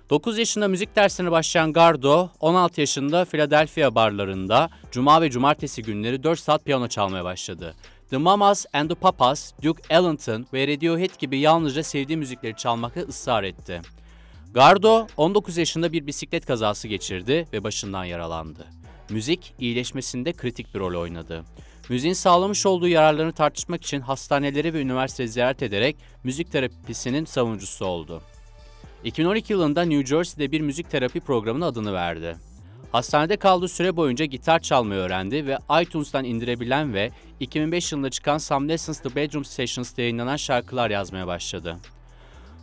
9 0.09 0.37
yaşında 0.37 0.67
müzik 0.67 0.95
dersine 0.95 1.31
başlayan 1.31 1.73
Gardo, 1.73 2.29
16 2.39 2.81
yaşında 2.81 3.25
Philadelphia 3.25 3.95
barlarında 3.95 4.69
cuma 4.91 5.21
ve 5.21 5.29
cumartesi 5.29 5.83
günleri 5.83 6.23
4 6.23 6.39
saat 6.39 6.65
piyano 6.65 6.87
çalmaya 6.87 7.23
başladı. 7.23 7.75
The 8.09 8.17
Mamas 8.17 8.65
and 8.73 8.89
the 8.89 8.95
Papas, 8.95 9.51
Duke 9.63 9.83
Ellington 9.89 10.45
ve 10.53 10.67
Radiohead 10.67 11.19
gibi 11.19 11.39
yalnızca 11.39 11.83
sevdiği 11.83 12.17
müzikleri 12.17 12.55
çalmakta 12.55 13.01
ısrar 13.01 13.43
etti. 13.43 13.81
Gardo 14.53 15.07
19 15.17 15.57
yaşında 15.57 15.91
bir 15.91 16.07
bisiklet 16.07 16.45
kazası 16.45 16.87
geçirdi 16.87 17.47
ve 17.53 17.63
başından 17.63 18.05
yaralandı. 18.05 18.67
Müzik 19.09 19.55
iyileşmesinde 19.59 20.33
kritik 20.33 20.75
bir 20.75 20.79
rol 20.79 21.01
oynadı. 21.01 21.43
Müziğin 21.89 22.13
sağlamış 22.13 22.65
olduğu 22.65 22.87
yararlarını 22.87 23.33
tartışmak 23.33 23.83
için 23.83 24.01
hastaneleri 24.01 24.73
ve 24.73 24.81
üniversite 24.81 25.27
ziyaret 25.27 25.63
ederek 25.63 25.95
müzik 26.23 26.51
terapisinin 26.51 27.25
savunucusu 27.25 27.85
oldu. 27.85 28.21
2012 29.03 29.53
yılında 29.53 29.81
New 29.81 30.05
Jersey'de 30.05 30.51
bir 30.51 30.61
müzik 30.61 30.89
terapi 30.89 31.19
programının 31.19 31.65
adını 31.65 31.93
verdi. 31.93 32.35
Hastanede 32.91 33.37
kaldığı 33.37 33.67
süre 33.67 33.95
boyunca 33.95 34.25
gitar 34.25 34.59
çalmayı 34.59 35.01
öğrendi 35.01 35.45
ve 35.45 35.57
iTunes'tan 35.81 36.25
indirebilen 36.25 36.93
ve 36.93 37.11
2005 37.39 37.91
yılında 37.91 38.09
çıkan 38.09 38.37
Some 38.37 38.67
Lessons 38.67 38.99
The 38.99 39.15
Bedroom 39.15 39.45
Sessions'ta 39.45 40.01
yayınlanan 40.01 40.37
şarkılar 40.37 40.89
yazmaya 40.89 41.27
başladı. 41.27 41.77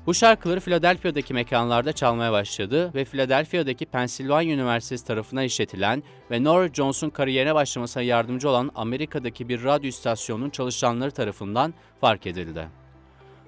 Bu 0.07 0.15
şarkıları 0.15 0.61
Philadelphia'daki 0.61 1.35
mekanlarda 1.35 1.93
çalmaya 1.93 2.33
başladı 2.33 2.95
ve 2.95 3.05
Philadelphia'daki 3.05 3.87
Pennsylvania 3.87 4.55
Üniversitesi 4.55 5.07
tarafından 5.07 5.45
işletilen 5.45 6.03
ve 6.31 6.45
Nora 6.45 6.69
Jones'un 6.69 7.11
kariyerine 7.11 7.55
başlamasına 7.55 8.03
yardımcı 8.03 8.49
olan 8.49 8.71
Amerika'daki 8.75 9.49
bir 9.49 9.65
radyo 9.65 9.89
istasyonunun 9.89 10.51
çalışanları 10.51 11.11
tarafından 11.11 11.75
fark 12.01 12.27
edildi. 12.27 12.69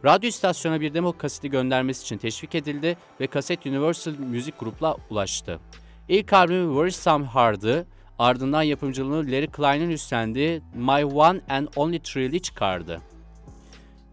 Radyo 0.04 0.28
istasyona 0.28 0.80
bir 0.80 0.94
demo 0.94 1.12
kaseti 1.12 1.50
göndermesi 1.50 2.02
için 2.02 2.18
teşvik 2.18 2.54
edildi 2.54 2.96
ve 3.20 3.26
kaset 3.26 3.66
Universal 3.66 4.12
Music 4.12 4.52
Group'la 4.60 4.96
ulaştı. 5.10 5.60
İlk 6.08 6.32
albümü 6.32 6.72
Where 6.72 6.88
is 6.88 6.96
Some 6.96 7.24
Hard'ı, 7.24 7.86
ardından 8.18 8.62
yapımcılığını 8.62 9.26
Larry 9.32 9.46
Klein'in 9.46 9.90
üstlendiği 9.90 10.62
My 10.74 11.04
One 11.04 11.40
and 11.48 11.68
Only 11.76 11.98
Thrill 11.98 12.38
çıkardı. 12.38 13.00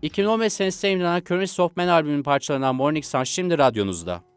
2015 0.02 0.54
senesinde 0.54 0.88
yayınlanan 0.88 1.22
Currents 1.30 1.60
of 1.60 1.78
Man 1.78 1.88
albümünün 1.88 2.24
parçalarından 2.24 2.76
Morning 2.76 3.06
Sun 3.06 3.24
şimdi 3.24 3.58
radyonuzda. 3.58 4.29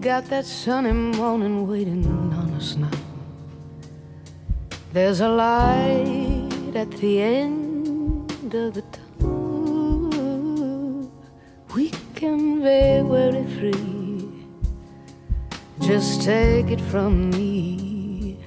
Got 0.00 0.24
that 0.30 0.46
sunny 0.46 0.92
morning 0.92 1.66
waiting 1.68 2.06
on 2.06 2.50
us 2.54 2.76
now. 2.76 2.90
There's 4.92 5.20
a 5.20 5.28
light 5.28 6.74
at 6.74 6.90
the 6.92 7.20
end 7.20 8.32
of 8.54 8.74
the 8.74 8.82
tunnel. 8.94 10.10
We 11.74 11.90
can 12.14 12.60
be 12.60 13.02
very 13.08 13.44
free. 13.56 14.28
Just 15.80 16.22
take 16.22 16.70
it 16.70 16.80
from 16.80 17.30
me, 17.30 18.38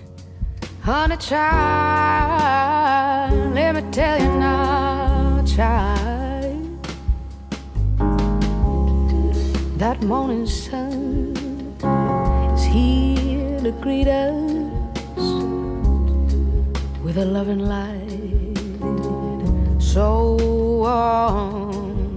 honey 0.81 1.17
child. 1.17 2.53
Let 3.53 3.75
me 3.75 3.83
tell 3.91 4.19
you 4.19 4.31
now, 4.39 5.43
child. 5.45 6.10
That 9.81 9.97
morning 10.03 10.45
sun 10.45 11.33
is 12.53 12.63
here 12.65 13.59
to 13.61 13.71
greet 13.81 14.07
us 14.07 14.51
with 17.03 17.17
a 17.17 17.25
loving 17.25 17.65
light 17.65 18.59
so 19.79 20.37
warm. 20.83 22.13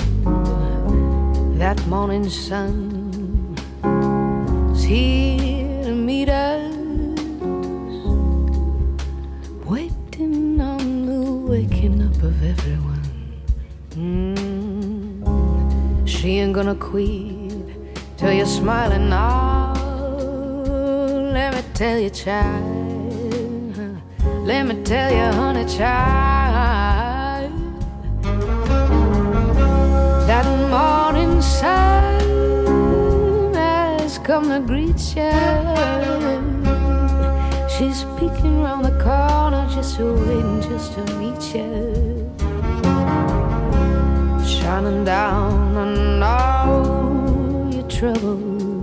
That 1.56 1.80
morning 1.86 2.28
sun 2.28 3.56
is 4.74 4.84
here 4.84 5.84
to 5.84 5.94
meet 5.94 6.28
us, 6.28 6.76
waiting 9.64 10.60
on 10.60 11.06
the 11.06 11.22
waking 11.50 12.02
up 12.02 12.22
of 12.22 12.44
everyone. 12.44 13.08
Mm. 13.92 16.06
She 16.06 16.40
ain't 16.40 16.52
gonna 16.52 16.74
quit 16.74 17.33
till 18.24 18.32
you're 18.32 18.46
smiling 18.46 19.10
now 19.10 19.74
let 21.34 21.52
me 21.52 21.62
tell 21.74 21.98
you, 21.98 22.08
child. 22.08 24.00
Let 24.46 24.66
me 24.66 24.82
tell 24.82 25.10
you, 25.12 25.32
honey, 25.38 25.66
child. 25.66 27.52
That 30.28 30.46
morning 30.70 31.42
sun 31.42 32.24
has 33.54 34.18
come 34.18 34.48
to 34.48 34.60
greet 34.60 35.00
you. 35.16 35.32
She's 37.68 38.04
peeking 38.16 38.62
round 38.62 38.84
the 38.86 38.96
corner, 39.04 39.68
just 39.74 39.98
waiting 39.98 40.62
just 40.62 40.94
to 40.94 41.02
meet 41.18 41.42
you. 41.54 42.30
Shining 44.46 45.04
down 45.04 45.76
on 45.76 46.22
all 46.22 47.13
your 47.84 47.90
troubles 47.90 48.74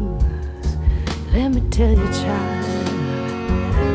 let 1.33 1.49
me 1.53 1.61
tell 1.69 1.91
you, 1.91 2.07
child. 2.11 2.65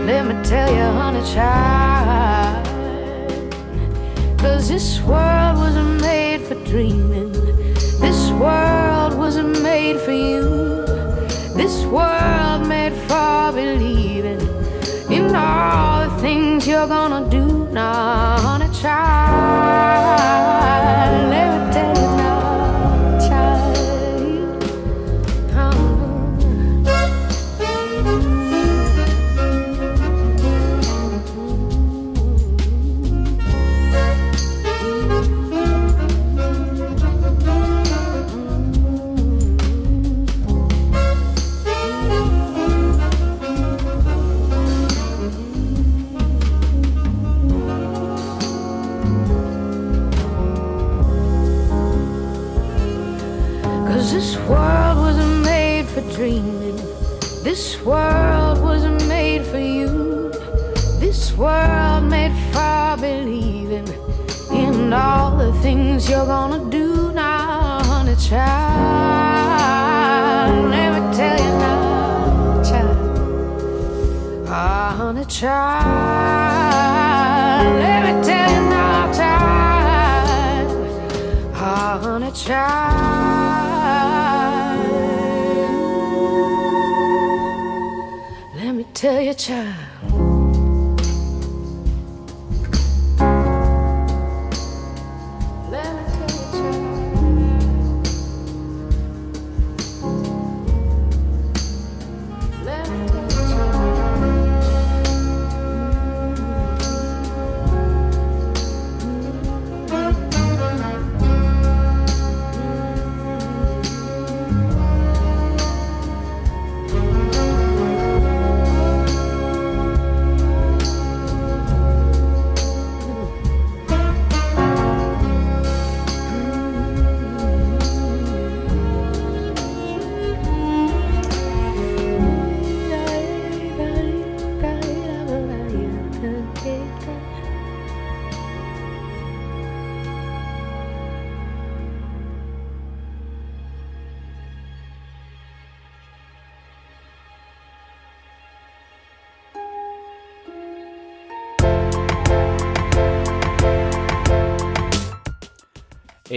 Let 0.07 0.25
me 0.25 0.43
tell 0.43 0.73
you, 0.73 0.85
honey, 0.99 1.21
child. 1.35 2.67
Cause 4.39 4.71
this 4.71 5.03
world 5.03 5.59
wasn't 5.59 6.01
made 6.01 6.41
for 6.41 6.55
dreaming. 6.65 7.33
This 8.01 8.31
world 8.31 9.19
wasn't 9.19 9.63
made 9.63 10.01
for 10.01 10.13
you. 10.13 10.87
This 11.55 11.85
world 11.85 12.67
made 12.67 12.95
for 13.07 13.53
believing 13.53 14.41
in 15.11 15.37
all 15.37 16.09
the 16.09 16.17
things 16.23 16.67
you're 16.67 16.89
gonna 16.89 17.29
do 17.29 17.69
now, 17.71 18.39
honey, 18.39 18.75
child. 18.81 20.66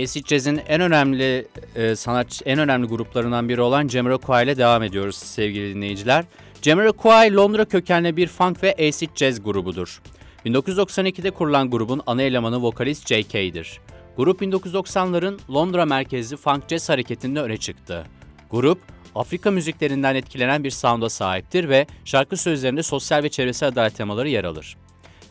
Acid 0.03 0.27
Jazz'in 0.27 0.61
en 0.67 0.81
önemli 0.81 1.47
e, 1.75 1.95
sanatçı, 1.95 2.43
en 2.45 2.59
önemli 2.59 2.87
gruplarından 2.87 3.49
biri 3.49 3.61
olan 3.61 3.87
Jamiroquai 3.87 4.43
ile 4.43 4.57
devam 4.57 4.83
ediyoruz 4.83 5.15
sevgili 5.15 5.75
dinleyiciler. 5.75 6.25
Jamiroquai 6.61 7.33
Londra 7.33 7.65
kökenli 7.65 8.17
bir 8.17 8.27
funk 8.27 8.63
ve 8.63 8.73
acid 8.73 9.09
jazz 9.15 9.43
grubudur. 9.43 10.01
1992'de 10.45 11.31
kurulan 11.31 11.69
grubun 11.69 12.01
ana 12.07 12.21
elemanı 12.21 12.61
vokalist 12.61 13.07
J.K.'dir. 13.07 13.79
Grup 14.17 14.41
1990'ların 14.41 15.39
Londra 15.53 15.85
merkezli 15.85 16.37
funk 16.37 16.63
jazz 16.69 16.89
hareketinde 16.89 17.41
öne 17.41 17.57
çıktı. 17.57 18.05
Grup, 18.51 18.79
Afrika 19.15 19.51
müziklerinden 19.51 20.15
etkilenen 20.15 20.63
bir 20.63 20.71
sound'a 20.71 21.09
sahiptir 21.09 21.69
ve 21.69 21.87
şarkı 22.05 22.37
sözlerinde 22.37 22.83
sosyal 22.83 23.23
ve 23.23 23.29
çevresel 23.29 23.69
adalet 23.69 23.95
temaları 23.95 24.29
yer 24.29 24.43
alır. 24.43 24.77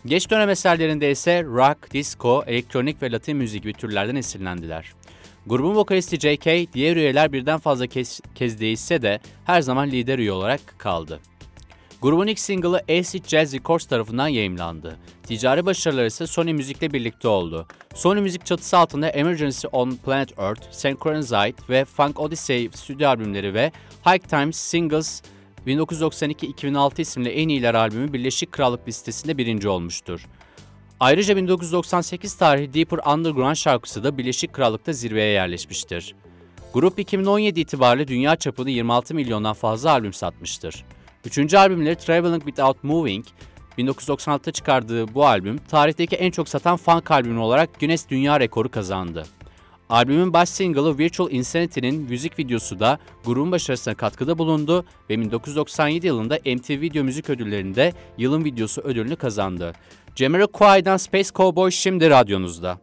Geç 0.07 0.31
dönem 0.31 0.51
eserlerinde 0.51 1.11
ise 1.11 1.45
rock, 1.45 1.93
disco, 1.93 2.45
elektronik 2.47 3.03
ve 3.03 3.13
latin 3.13 3.37
müzik 3.37 3.63
gibi 3.63 3.73
türlerden 3.73 4.17
esinlendiler. 4.17 4.93
Grubun 5.47 5.75
vokalisti 5.75 6.21
J.K. 6.21 6.67
diğer 6.73 6.97
üyeler 6.97 7.33
birden 7.33 7.59
fazla 7.59 7.87
kez, 7.87 8.21
kez 8.35 8.61
değişse 8.61 9.03
de 9.03 9.21
her 9.45 9.61
zaman 9.61 9.91
lider 9.91 10.19
üye 10.19 10.33
olarak 10.33 10.61
kaldı. 10.79 11.21
Grubun 12.03 12.27
ilk 12.27 12.39
single'ı 12.39 12.99
Acid 12.99 13.25
Jazz 13.25 13.55
Records 13.55 13.87
tarafından 13.87 14.29
yayımlandı. 14.29 14.97
Ticari 15.23 15.67
başarıları 15.67 16.07
ise 16.07 16.27
Sony 16.27 16.53
Music'le 16.53 16.93
birlikte 16.93 17.29
oldu. 17.29 17.67
Sony 17.95 18.21
Music 18.21 18.45
çatısı 18.45 18.79
altında 18.79 19.09
Emergency 19.09 19.67
on 19.73 19.91
Planet 19.91 20.39
Earth, 20.39 20.63
Synchronized 20.71 21.55
ve 21.69 21.85
Funk 21.85 22.21
Odyssey 22.21 22.71
stüdyo 22.75 23.09
albümleri 23.09 23.55
ve 23.55 23.73
High 24.07 24.29
Times 24.29 24.57
Singles 24.57 25.23
1992-2006 25.69 27.01
isimli 27.01 27.29
en 27.29 27.49
iyiler 27.49 27.75
albümü 27.75 28.13
Birleşik 28.13 28.53
Krallık 28.53 28.89
listesinde 28.89 29.39
birinci 29.39 29.69
olmuştur. 29.69 30.27
Ayrıca 31.01 31.37
1998 31.37 32.35
tarihi 32.35 32.75
Deeper 32.75 33.15
Underground 33.15 33.55
şarkısı 33.57 34.05
da 34.05 34.19
Birleşik 34.19 34.53
Krallık'ta 34.53 34.93
zirveye 34.93 35.33
yerleşmiştir. 35.33 36.15
Grup 36.73 36.99
2017 36.99 37.61
itibariyle 37.61 38.09
dünya 38.09 38.37
çapında 38.37 38.71
26 38.71 39.15
milyondan 39.15 39.55
fazla 39.55 39.91
albüm 39.91 40.13
satmıştır. 40.13 40.85
Üçüncü 41.25 41.57
albümleri 41.57 41.97
Traveling 41.97 42.45
Without 42.45 42.85
Moving, 42.85 43.25
1996'da 43.79 44.53
çıkardığı 44.53 45.15
bu 45.15 45.27
albüm, 45.27 45.59
tarihteki 45.59 46.17
en 46.17 46.31
çok 46.31 46.49
satan 46.49 46.77
funk 46.77 47.11
albümü 47.11 47.39
olarak 47.39 47.81
Guinness 47.81 48.09
Dünya 48.09 48.41
Rekoru 48.41 48.71
kazandı. 48.71 49.27
Albümün 49.89 50.33
baş 50.33 50.49
single'ı 50.49 50.99
Virtual 50.99 51.31
Insanity'nin 51.31 52.03
müzik 52.03 52.39
videosu 52.39 52.81
da 52.81 52.99
grubun 53.25 53.53
başarısına 53.53 53.95
katkıda 53.95 54.39
bulundu 54.39 54.85
ve 55.11 55.19
1997 55.19 56.07
yılında 56.07 56.35
MTV 56.35 56.81
Video 56.81 57.05
Müzik 57.05 57.31
Ödülleri'nde 57.31 57.93
yılın 58.19 58.45
videosu 58.45 58.81
ödülünü 58.81 59.17
kazandı. 59.17 59.73
Jamiroquai'dan 60.15 60.97
Space 60.97 61.29
Cowboy 61.35 61.71
şimdi 61.71 62.11
radyonuzda. 62.11 62.79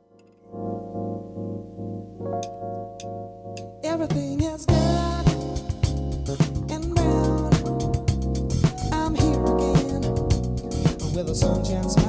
Everything 3.83 4.41
is 4.41 4.65
good 11.15 11.35
sunshine 11.35 12.04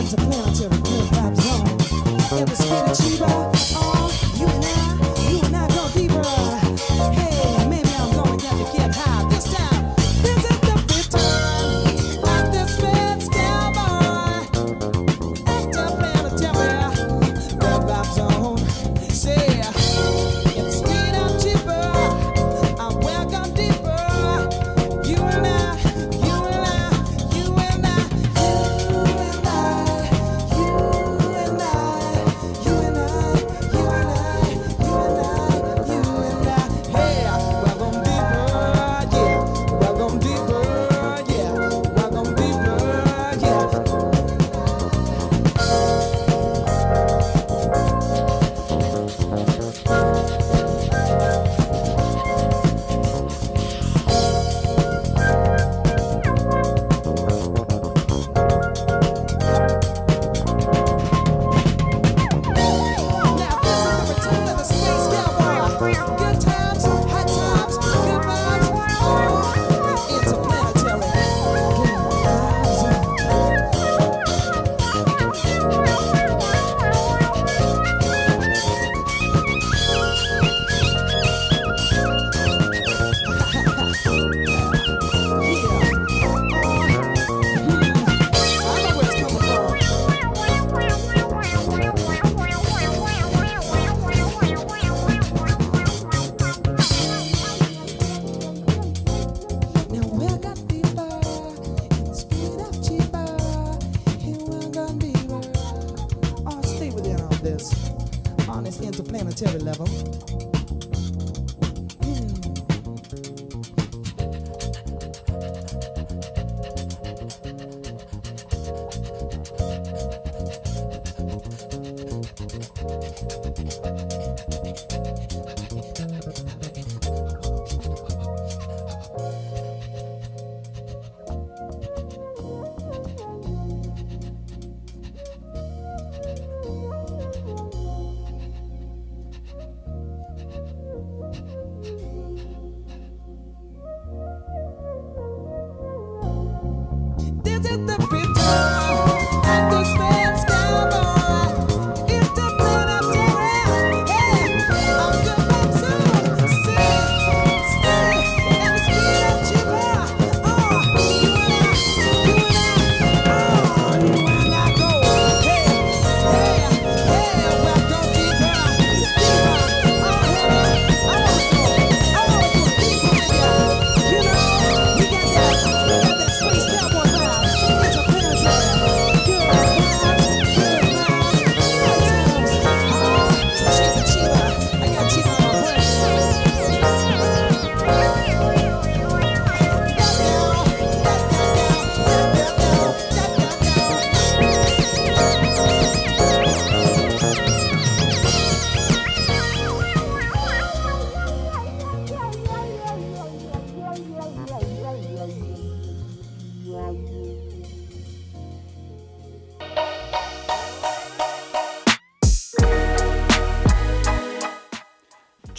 It's 0.00 0.12
a 0.12 0.16
planetary 0.16 0.80
good 0.82 1.06
vibes 1.12 1.44
on. 1.52 2.40
It 2.40 2.48
was 2.48 2.60
Fettuccine. 2.60 3.59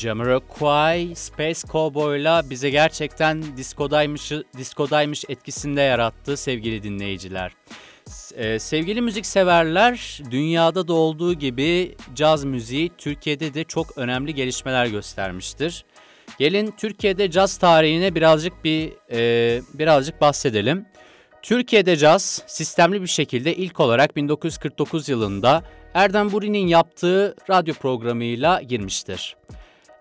Jamiroquai 0.02 1.16
Space 1.16 1.68
Cowboy'la 1.72 2.50
bize 2.50 2.70
gerçekten 2.70 3.58
diskodaymış, 3.58 4.32
diskodaymış 4.58 5.24
etkisinde 5.30 5.82
yarattı 5.82 6.38
sevgili 6.38 6.84
dinleyiciler. 6.84 7.52
S- 8.08 8.36
e, 8.36 8.60
sevgili 8.60 9.02
müzikseverler, 9.02 10.22
dünyada 10.32 10.88
da 10.88 10.94
olduğu 10.94 11.34
gibi 11.34 11.96
caz 12.16 12.44
müziği 12.44 12.92
Türkiye'de 12.98 13.54
de 13.54 13.64
çok 13.64 13.98
önemli 13.98 14.36
gelişmeler 14.36 14.86
göstermiştir. 14.86 15.86
Gelin 16.40 16.74
Türkiye'de 16.78 17.32
caz 17.32 17.58
tarihine 17.58 18.16
birazcık 18.16 18.64
bir 18.64 18.92
e, 19.12 19.62
birazcık 19.74 20.22
bahsedelim. 20.22 20.86
Türkiye'de 21.42 21.98
caz 21.98 22.44
sistemli 22.48 23.02
bir 23.02 23.08
şekilde 23.08 23.56
ilk 23.56 23.80
olarak 23.80 24.16
1949 24.16 25.10
yılında 25.10 25.64
Erdem 25.94 26.32
Buri'nin 26.32 26.68
yaptığı 26.68 27.36
radyo 27.50 27.74
programıyla 27.74 28.62
girmiştir. 28.62 29.36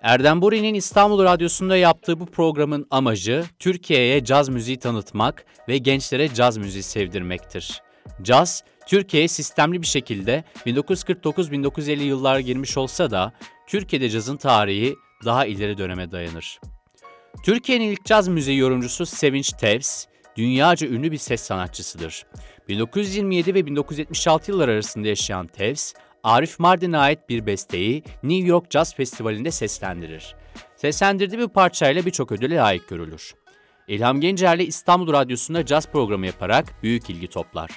Erdem 0.02 0.42
Buri'nin 0.42 0.74
İstanbul 0.74 1.24
Radyosu'nda 1.24 1.76
yaptığı 1.76 2.20
bu 2.20 2.26
programın 2.26 2.86
amacı 2.90 3.44
Türkiye'ye 3.58 4.24
caz 4.24 4.48
müziği 4.48 4.78
tanıtmak 4.78 5.44
ve 5.68 5.78
gençlere 5.78 6.34
caz 6.34 6.56
müziği 6.56 6.82
sevdirmektir. 6.82 7.82
Caz, 8.22 8.64
Türkiye'ye 8.86 9.28
sistemli 9.28 9.82
bir 9.82 9.86
şekilde 9.86 10.44
1949-1950 10.66 12.02
yıllar 12.02 12.38
girmiş 12.38 12.76
olsa 12.76 13.10
da 13.10 13.32
Türkiye'de 13.66 14.10
cazın 14.10 14.36
tarihi 14.36 14.96
daha 15.24 15.46
ileri 15.46 15.78
döneme 15.78 16.10
dayanır. 16.10 16.60
Türkiye'nin 17.44 17.90
ilk 17.90 18.04
caz 18.04 18.28
müziği 18.28 18.58
yorumcusu 18.58 19.06
Sevinç 19.06 19.52
Tevz, 19.52 20.08
dünyaca 20.36 20.88
ünlü 20.88 21.12
bir 21.12 21.18
ses 21.18 21.40
sanatçısıdır. 21.40 22.26
1927 22.68 23.54
ve 23.54 23.66
1976 23.66 24.50
yıllar 24.50 24.68
arasında 24.68 25.08
yaşayan 25.08 25.46
Tevz, 25.46 25.94
Arif 26.24 26.58
Mardin'e 26.58 26.98
ait 26.98 27.28
bir 27.28 27.46
besteyi 27.46 28.02
New 28.22 28.48
York 28.48 28.70
Jazz 28.70 28.94
Festivali'nde 28.94 29.50
seslendirir. 29.50 30.36
Seslendirdiği 30.76 31.40
bir 31.40 31.48
parçayla 31.48 32.06
birçok 32.06 32.32
ödüle 32.32 32.56
layık 32.56 32.88
görülür. 32.88 33.34
İlham 33.88 34.20
Gencer'le 34.20 34.60
İstanbul 34.60 35.12
Radyosu'nda 35.12 35.66
caz 35.66 35.86
programı 35.86 36.26
yaparak 36.26 36.82
büyük 36.82 37.10
ilgi 37.10 37.28
toplar. 37.28 37.70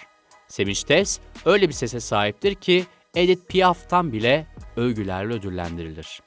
Sevinç 0.47 0.83
Tevz 0.83 1.19
öyle 1.45 1.67
bir 1.67 1.73
sese 1.73 1.99
sahiptir 1.99 2.55
ki 2.55 2.85
Edith 3.15 3.47
Piaf'tan 3.47 4.13
bile 4.13 4.47
övgülerle 4.75 5.33
ödüllendirilir. 5.33 6.21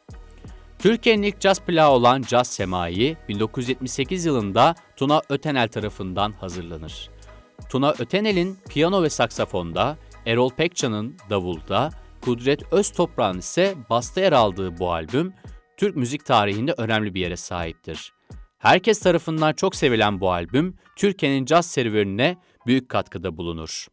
Türkiye'nin 0.79 1.23
ilk 1.23 1.41
caz 1.41 1.61
plağı 1.61 1.91
olan 1.91 2.23
Caz 2.23 2.47
Semai 2.47 3.17
1978 3.29 4.25
yılında 4.25 4.75
Tuna 4.97 5.23
Ötenel 5.29 5.69
tarafından 5.69 6.33
hazırlanır. 6.33 7.11
Tuna 7.69 7.91
Ötenel'in 7.99 8.59
piyano 8.69 9.03
ve 9.03 9.11
saksafonda, 9.11 9.97
Erol 10.27 10.51
Pekcan'ın 10.51 11.17
davulda, 11.31 11.91
Kudret 12.27 12.73
Öztoprağ'ın 12.73 13.39
ise 13.39 13.75
basta 13.91 14.21
yer 14.21 14.33
aldığı 14.33 14.79
bu 14.79 14.93
albüm, 14.93 15.35
Türk 15.77 15.97
müzik 15.97 16.25
tarihinde 16.25 16.75
önemli 16.77 17.15
bir 17.15 17.21
yere 17.21 17.37
sahiptir. 17.37 18.13
Herkes 18.59 19.01
tarafından 19.01 19.53
çok 19.53 19.77
sevilen 19.77 20.21
bu 20.21 20.31
albüm, 20.31 20.77
Türkiye'nin 20.97 21.45
caz 21.45 21.67
serüvenine 21.67 22.37
büyük 22.67 22.89
katkıda 22.89 23.37
bulunur. 23.37 23.87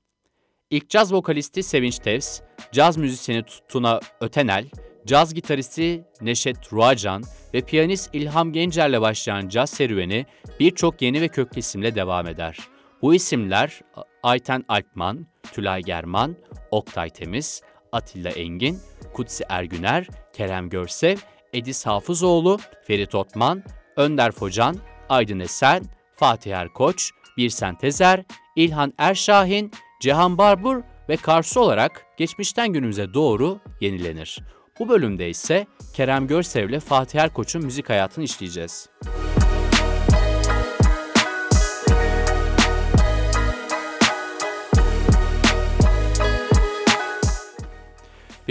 İlk 0.69 0.89
caz 0.89 1.13
vokalisti 1.13 1.63
Sevinç 1.63 1.99
Tevz, 1.99 2.41
caz 2.71 2.97
müzisyeni 2.97 3.43
Tuna 3.67 3.99
Ötenel, 4.21 4.69
caz 5.05 5.34
gitaristi 5.34 6.03
Neşet 6.21 6.73
Ruacan 6.73 7.23
ve 7.53 7.61
piyanist 7.61 8.09
İlham 8.15 8.53
Gencer'le 8.53 9.01
başlayan 9.01 9.49
caz 9.49 9.69
serüveni 9.69 10.25
birçok 10.59 11.01
yeni 11.01 11.21
ve 11.21 11.27
köklü 11.27 11.59
isimle 11.59 11.95
devam 11.95 12.27
eder. 12.27 12.57
Bu 13.01 13.15
isimler 13.15 13.81
Ayten 14.23 14.65
Alpman, 14.67 15.27
Tülay 15.53 15.81
German, 15.81 16.36
Oktay 16.71 17.09
Temiz, 17.09 17.61
Atilla 17.93 18.29
Engin, 18.29 18.79
Kutsi 19.13 19.43
Ergüner, 19.49 20.07
Kerem 20.33 20.69
Görsev, 20.69 21.17
Edis 21.53 21.85
Hafızoğlu, 21.85 22.59
Ferit 22.87 23.15
Otman, 23.15 23.63
Önder 23.95 24.31
Focan, 24.31 24.77
Aydın 25.09 25.39
Esen, 25.39 25.83
Fatih 26.15 26.55
Erkoç, 26.55 27.11
Birsen 27.37 27.77
Tezer, 27.77 28.23
İlhan 28.55 28.93
Erşahin, 28.97 29.71
Cihan 30.01 30.37
Barbur 30.37 30.81
ve 31.09 31.17
Karsu 31.17 31.59
olarak 31.59 32.05
geçmişten 32.17 32.73
günümüze 32.73 33.13
doğru 33.13 33.59
yenilenir. 33.81 34.39
Bu 34.79 34.89
bölümde 34.89 35.29
ise 35.29 35.67
Kerem 35.93 36.27
Görsev 36.27 36.69
ile 36.69 36.79
Fatih 36.79 37.19
Erkoç'un 37.19 37.65
müzik 37.65 37.89
hayatını 37.89 38.23
işleyeceğiz. 38.23 38.89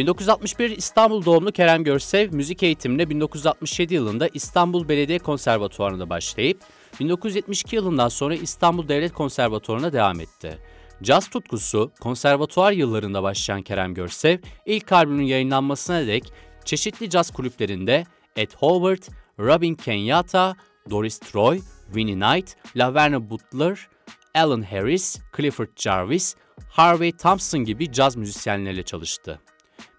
1961 0.02 0.70
İstanbul 0.70 1.24
doğumlu 1.24 1.52
Kerem 1.52 1.84
Görsev 1.84 2.32
müzik 2.32 2.62
eğitimine 2.62 3.10
1967 3.10 3.94
yılında 3.94 4.28
İstanbul 4.34 4.88
Belediye 4.88 5.18
Konservatuvarı'nda 5.18 6.10
başlayıp 6.10 6.60
1972 7.00 7.76
yılından 7.76 8.08
sonra 8.08 8.34
İstanbul 8.34 8.88
Devlet 8.88 9.12
Konservatuvarı'na 9.12 9.92
devam 9.92 10.20
etti. 10.20 10.58
Caz 11.02 11.28
tutkusu 11.28 11.92
konservatuvar 12.00 12.72
yıllarında 12.72 13.22
başlayan 13.22 13.62
Kerem 13.62 13.94
Görsev 13.94 14.38
ilk 14.66 14.92
albümünün 14.92 15.26
yayınlanmasına 15.26 16.06
dek 16.06 16.32
çeşitli 16.64 17.10
caz 17.10 17.30
kulüplerinde 17.30 18.04
Ed 18.36 18.50
Howard, 18.56 19.02
Robin 19.38 19.74
Kenyatta, 19.74 20.56
Doris 20.90 21.18
Troy, 21.18 21.60
Winnie 21.86 22.14
Knight, 22.14 22.56
Laverna 22.76 23.30
Butler, 23.30 23.88
Alan 24.34 24.62
Harris, 24.62 25.18
Clifford 25.36 25.68
Jarvis, 25.76 26.36
Harvey 26.70 27.12
Thompson 27.12 27.64
gibi 27.64 27.92
caz 27.92 28.16
müzisyenlerle 28.16 28.82
çalıştı. 28.82 29.40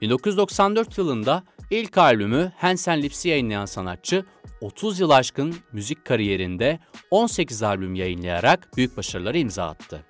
1994 0.01 0.97
yılında 0.97 1.43
ilk 1.71 1.97
albümü 1.97 2.51
Hansen 2.57 3.01
Lips'i 3.01 3.29
yayınlayan 3.29 3.65
sanatçı 3.65 4.25
30 4.61 4.99
yıl 4.99 5.09
aşkın 5.09 5.55
müzik 5.71 6.05
kariyerinde 6.05 6.79
18 7.11 7.63
albüm 7.63 7.95
yayınlayarak 7.95 8.77
büyük 8.77 8.97
başarılara 8.97 9.37
imza 9.37 9.67
attı. 9.67 10.03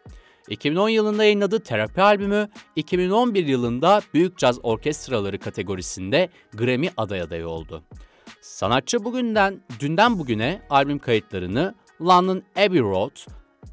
2010 0.50 0.90
yılında 0.90 1.24
yayınladığı 1.24 1.60
Terapi 1.60 2.02
albümü, 2.02 2.50
2011 2.76 3.48
yılında 3.48 4.02
Büyük 4.14 4.38
Caz 4.38 4.60
Orkestraları 4.64 5.40
kategorisinde 5.40 6.30
Grammy 6.54 6.90
aday 6.98 7.22
adayı 7.22 7.48
oldu. 7.48 7.84
Sanatçı 8.42 9.04
bugünden, 9.04 9.62
dünden 9.80 10.20
bugüne 10.20 10.62
albüm 10.70 11.00
kayıtlarını 11.00 11.76
London 12.02 12.44
Abbey 12.56 12.80
Road, 12.80 13.16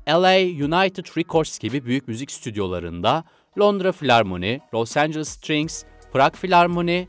LA 0.08 0.36
United 0.38 1.04
Records 1.16 1.58
gibi 1.58 1.84
büyük 1.84 2.08
müzik 2.08 2.30
stüdyolarında, 2.30 3.24
Londra 3.58 3.92
Filarmoni, 3.92 4.60
Los 4.74 4.96
Angeles 4.96 5.28
Strings, 5.28 5.84
Prag 6.12 6.36
Filarmoni, 6.36 7.06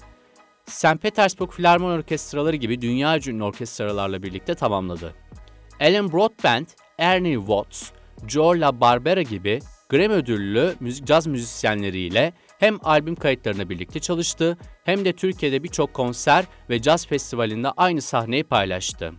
St. 0.65 1.01
Petersburg 1.01 1.51
Filarmoni 1.51 1.93
Orkestraları 1.93 2.55
gibi 2.55 2.81
dünya 2.81 3.19
ünlü 3.27 3.43
orkestralarla 3.43 4.23
birlikte 4.23 4.55
tamamladı. 4.55 5.13
Alan 5.81 6.11
Broadbent, 6.11 6.67
Ernie 6.97 7.37
Watts, 7.37 7.91
Joe 8.27 8.59
La 8.59 8.81
Barbera 8.81 9.21
gibi 9.21 9.59
Grammy 9.89 10.13
ödüllü 10.13 10.75
müzik, 10.79 11.07
caz 11.07 11.27
müzisyenleriyle 11.27 12.33
hem 12.59 12.77
albüm 12.83 13.15
kayıtlarına 13.15 13.69
birlikte 13.69 13.99
çalıştı 13.99 14.57
hem 14.83 15.05
de 15.05 15.13
Türkiye'de 15.13 15.63
birçok 15.63 15.93
konser 15.93 16.45
ve 16.69 16.81
caz 16.81 17.07
festivalinde 17.07 17.69
aynı 17.71 18.01
sahneyi 18.01 18.43
paylaştı. 18.43 19.13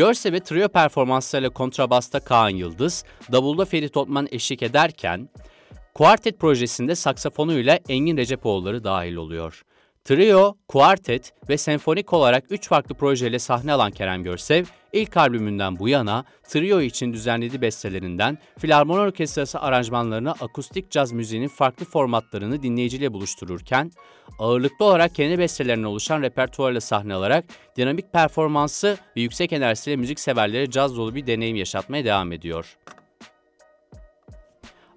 Görse 0.00 0.32
ve 0.32 0.40
trio 0.40 0.68
performanslarıyla 0.68 1.50
kontrabasta 1.50 2.20
Kaan 2.20 2.48
Yıldız, 2.48 3.04
davulda 3.32 3.64
Ferit 3.64 3.96
Otman 3.96 4.28
eşlik 4.30 4.62
ederken, 4.62 5.28
Kuartet 5.94 6.38
projesinde 6.38 6.94
saksafonuyla 6.94 7.78
Engin 7.88 8.16
Recepoğulları 8.16 8.84
dahil 8.84 9.16
oluyor. 9.16 9.62
Trio, 10.04 10.56
kuartet 10.68 11.32
ve 11.48 11.58
senfonik 11.58 12.12
olarak 12.12 12.44
3 12.50 12.68
farklı 12.68 12.94
projeyle 12.94 13.38
sahne 13.38 13.72
alan 13.72 13.90
Kerem 13.90 14.22
Görsev, 14.22 14.64
ilk 14.92 15.16
albümünden 15.16 15.78
bu 15.78 15.88
yana 15.88 16.24
trio 16.48 16.80
için 16.80 17.12
düzenlediği 17.12 17.60
bestelerinden 17.60 18.38
filarmoni 18.58 19.00
orkestrası 19.00 19.60
aranjmanlarına 19.60 20.30
akustik 20.30 20.90
caz 20.90 21.12
müziğinin 21.12 21.48
farklı 21.48 21.84
formatlarını 21.84 22.62
dinleyiciyle 22.62 23.12
buluştururken, 23.12 23.90
ağırlıklı 24.38 24.84
olarak 24.84 25.14
kendi 25.14 25.38
bestelerine 25.38 25.86
oluşan 25.86 26.22
repertuarla 26.22 26.80
sahne 26.80 27.14
alarak 27.14 27.44
dinamik 27.76 28.12
performansı 28.12 28.98
ve 29.16 29.20
yüksek 29.20 29.52
enerjisiyle 29.52 29.96
müzik 29.96 30.20
severlere 30.20 30.70
caz 30.70 30.96
dolu 30.96 31.14
bir 31.14 31.26
deneyim 31.26 31.56
yaşatmaya 31.56 32.04
devam 32.04 32.32
ediyor. 32.32 32.76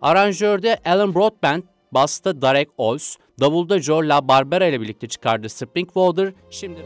Aranjörde 0.02 0.80
Alan 0.86 1.16
Broadbent, 1.16 1.66
basta 1.94 2.42
Derek 2.42 2.70
Ols, 2.78 3.16
davulda 3.40 3.80
Joe 3.80 4.08
La 4.08 4.28
Barbera 4.28 4.66
ile 4.66 4.82
birlikte 4.82 5.08
çıkardığı 5.08 5.50
Spring 5.50 5.88
Water 5.88 6.34
şimdi 6.50 6.80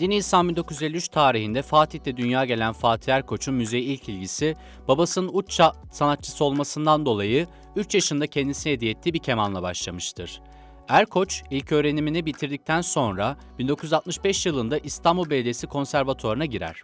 7 0.00 0.10
Nisan 0.10 0.48
1953 0.48 1.08
tarihinde 1.08 1.62
Fatih'te 1.62 2.16
dünya 2.16 2.44
gelen 2.44 2.72
Fatih 2.72 3.12
Erkoç'un 3.12 3.54
müziğe 3.54 3.82
ilk 3.82 4.08
ilgisi 4.08 4.56
babasının 4.88 5.30
uç 5.32 5.60
sanatçısı 5.92 6.44
olmasından 6.44 7.06
dolayı 7.06 7.46
3 7.76 7.94
yaşında 7.94 8.26
kendisine 8.26 8.72
hediye 8.72 8.90
ettiği 8.90 9.14
bir 9.14 9.18
kemanla 9.18 9.62
başlamıştır. 9.62 10.40
Erkoç 10.88 11.42
ilk 11.50 11.72
öğrenimini 11.72 12.26
bitirdikten 12.26 12.80
sonra 12.80 13.36
1965 13.58 14.46
yılında 14.46 14.78
İstanbul 14.78 15.30
Belediyesi 15.30 15.66
Konservatuvarı'na 15.66 16.44
girer. 16.44 16.82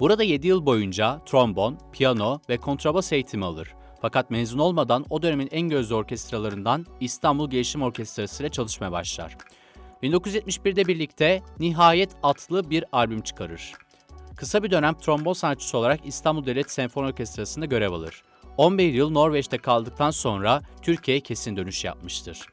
Burada 0.00 0.22
7 0.22 0.46
yıl 0.46 0.66
boyunca 0.66 1.20
trombon, 1.26 1.78
piyano 1.92 2.40
ve 2.48 2.56
kontrabas 2.56 3.12
eğitimi 3.12 3.44
alır. 3.44 3.74
Fakat 4.02 4.30
mezun 4.30 4.58
olmadan 4.58 5.04
o 5.10 5.22
dönemin 5.22 5.48
en 5.52 5.68
gözde 5.68 5.94
orkestralarından 5.94 6.86
İstanbul 7.00 7.50
Gelişim 7.50 7.82
Orkestrası 7.82 8.42
ile 8.42 8.50
çalışmaya 8.50 8.92
başlar. 8.92 9.36
1971'de 10.02 10.86
birlikte 10.86 11.42
Nihayet 11.58 12.10
adlı 12.22 12.70
bir 12.70 12.84
albüm 12.92 13.20
çıkarır. 13.20 13.72
Kısa 14.36 14.62
bir 14.62 14.70
dönem 14.70 14.94
trombon 14.94 15.32
sanatçısı 15.32 15.78
olarak 15.78 16.00
İstanbul 16.04 16.46
Devlet 16.46 16.70
Senfoni 16.70 17.06
Orkestrası'nda 17.06 17.66
görev 17.66 17.92
alır. 17.92 18.22
11 18.56 18.92
yıl 18.92 19.10
Norveç'te 19.10 19.58
kaldıktan 19.58 20.10
sonra 20.10 20.62
Türkiye'ye 20.82 21.20
kesin 21.20 21.56
dönüş 21.56 21.84
yapmıştır. 21.84 22.46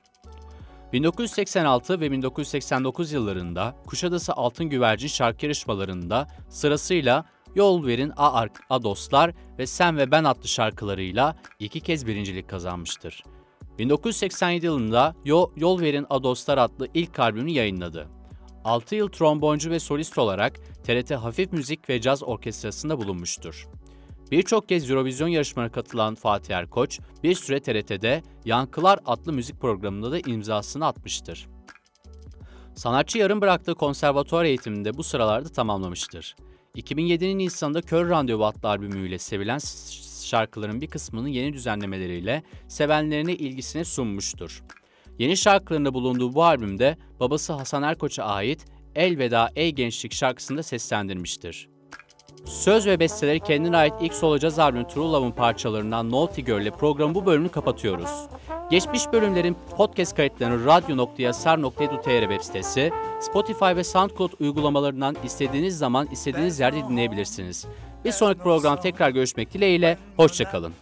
1986 0.94 2.02
ve 2.02 2.12
1989 2.12 3.12
yıllarında 3.12 3.76
Kuşadası 3.88 4.34
Altın 4.34 4.66
Güvercin 4.66 5.08
şarkı 5.08 5.46
yarışmalarında 5.46 6.28
sırasıyla 6.50 7.26
Yol 7.56 7.86
Verin 7.86 8.14
A, 8.18 8.34
Ar- 8.34 8.50
A 8.70 8.84
Dostlar 8.84 9.32
ve 9.60 9.68
Sen 9.68 9.98
ve 9.98 10.12
Ben 10.12 10.24
adlı 10.24 10.48
şarkılarıyla 10.48 11.36
iki 11.60 11.80
kez 11.82 12.08
birincilik 12.08 12.50
kazanmıştır. 12.50 13.24
1987 13.80 14.66
yılında 14.66 15.16
Yo- 15.26 15.52
Yol 15.56 15.82
Verin 15.82 16.06
A 16.10 16.24
Dostlar 16.24 16.58
adlı 16.58 16.88
ilk 16.94 17.20
albümünü 17.20 17.52
yayınladı. 17.52 18.08
6 18.64 18.96
yıl 18.96 19.10
tromboncu 19.10 19.70
ve 19.70 19.80
solist 19.80 20.18
olarak 20.18 20.60
TRT 20.84 21.12
Hafif 21.12 21.52
Müzik 21.54 21.90
ve 21.90 22.02
Caz 22.02 22.24
Orkestrası'nda 22.24 22.98
bulunmuştur. 22.98 23.68
Birçok 24.32 24.70
kez 24.70 24.90
Eurovision 24.90 25.28
yarışmalarına 25.28 25.72
katılan 25.72 26.16
Fatih 26.16 26.56
Erkoç, 26.56 27.00
bir 27.24 27.36
süre 27.36 27.60
TRT'de 27.60 28.24
Yankılar 28.46 29.00
adlı 29.06 29.34
müzik 29.34 29.62
programında 29.62 30.12
da 30.12 30.20
imzasını 30.20 30.86
atmıştır. 30.86 31.48
Sanatçı 32.76 33.18
yarım 33.18 33.42
bıraktığı 33.42 33.76
konservatuvar 33.76 34.46
eğitimini 34.46 34.86
de 34.86 34.98
bu 34.98 35.04
sıralarda 35.04 35.50
tamamlamıştır. 35.50 36.36
2007'nin 36.76 37.38
Nisan'da 37.38 37.82
Kör 37.82 38.10
Randevu 38.10 38.46
adlı 38.46 38.70
albümüyle 38.70 39.20
sevilen 39.20 39.58
şarkıların 40.28 40.82
bir 40.82 40.88
kısmının 40.88 41.28
yeni 41.28 41.54
düzenlemeleriyle 41.54 42.44
sevenlerine 42.68 43.34
ilgisine 43.34 43.86
sunmuştur. 43.86 44.64
Yeni 45.20 45.38
şarkılarında 45.38 45.94
bulunduğu 45.94 46.34
bu 46.34 46.44
albümde 46.44 46.98
babası 47.20 47.54
Hasan 47.54 47.84
Erkoç'a 47.84 48.24
ait 48.24 48.66
Elveda 48.96 49.50
Ey 49.56 49.72
Gençlik 49.72 50.14
şarkısını 50.14 50.58
da 50.58 50.64
seslendirmiştir. 50.64 51.70
Söz 52.46 52.88
ve 52.88 53.00
besteleri 53.00 53.40
kendine 53.40 53.78
ait 53.78 53.94
ilk 54.02 54.14
solo 54.14 54.40
caz 54.40 54.60
albümü 54.60 54.88
True 54.88 55.06
Love'ın 55.06 55.32
parçalarından 55.32 56.12
Naughty 56.12 56.42
Girl 56.42 56.62
ile 56.62 56.72
programı 56.72 57.16
bu 57.16 57.26
bölümünü 57.26 57.50
kapatıyoruz. 57.50 58.28
Geçmiş 58.72 59.02
bölümlerin 59.14 59.58
podcast 59.78 60.16
kayıtlarını 60.16 60.66
radyo.yasar.edu.tr 60.66 62.22
web 62.22 62.42
sitesi, 62.42 62.92
Spotify 63.22 63.66
ve 63.66 63.84
SoundCloud 63.84 64.32
uygulamalarından 64.40 65.16
istediğiniz 65.24 65.78
zaman 65.78 66.08
istediğiniz 66.12 66.60
yerde 66.60 66.84
dinleyebilirsiniz. 66.90 67.66
Bir 68.06 68.12
sonraki 68.12 68.40
program 68.40 68.82
tekrar 68.82 69.10
görüşmek 69.10 69.54
dileğiyle, 69.54 69.98
hoşçakalın. 70.18 70.74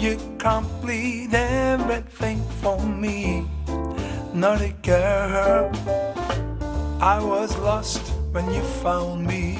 You 0.00 0.18
complete 0.42 1.36
everything 1.36 2.40
for 2.62 2.80
me. 2.80 3.42
Naughty 4.34 4.72
girl, 4.82 5.72
I 7.00 7.18
was 7.20 7.58
lost 7.58 8.02
when 8.32 8.44
you 8.50 8.62
found 8.82 9.26
me. 9.26 9.56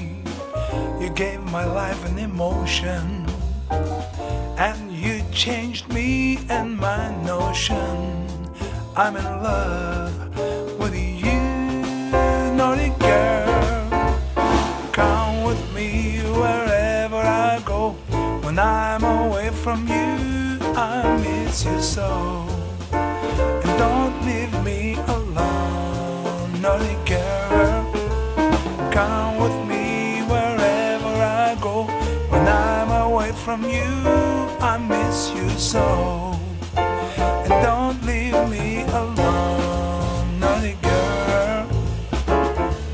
You 1.00 1.08
gave 1.14 1.40
my 1.40 1.64
life 1.64 2.04
an 2.12 2.18
emotion, 2.18 3.26
and 4.58 4.92
you 4.92 5.20
changed 5.32 5.88
me 5.88 6.38
and 6.50 6.78
my 6.78 7.10
notion. 7.26 8.28
I'm 8.96 9.16
in 9.16 9.24
love 9.42 10.12
with 10.78 10.94
you, 10.94 11.40
naughty 12.56 12.92
girl. 13.00 13.55
When 18.56 18.64
I'm 18.64 19.04
away 19.04 19.50
from 19.50 19.86
you, 19.86 20.58
I 20.74 21.20
miss 21.22 21.66
you 21.66 21.78
so. 21.78 22.48
And 22.90 23.78
don't 23.78 24.16
leave 24.24 24.64
me 24.64 24.94
alone, 24.94 26.62
naughty 26.62 26.96
girl. 27.04 27.92
Come 28.90 29.36
with 29.42 29.68
me 29.68 30.22
wherever 30.22 31.14
I 31.22 31.54
go. 31.60 31.84
When 32.30 32.48
I'm 32.48 32.90
away 32.92 33.32
from 33.32 33.62
you, 33.62 33.92
I 34.58 34.78
miss 34.78 35.34
you 35.34 35.50
so. 35.50 36.34
And 36.78 37.56
don't 37.62 38.02
leave 38.06 38.40
me 38.48 38.84
alone, 38.84 40.40
naughty 40.40 40.78
girl. 40.80 41.66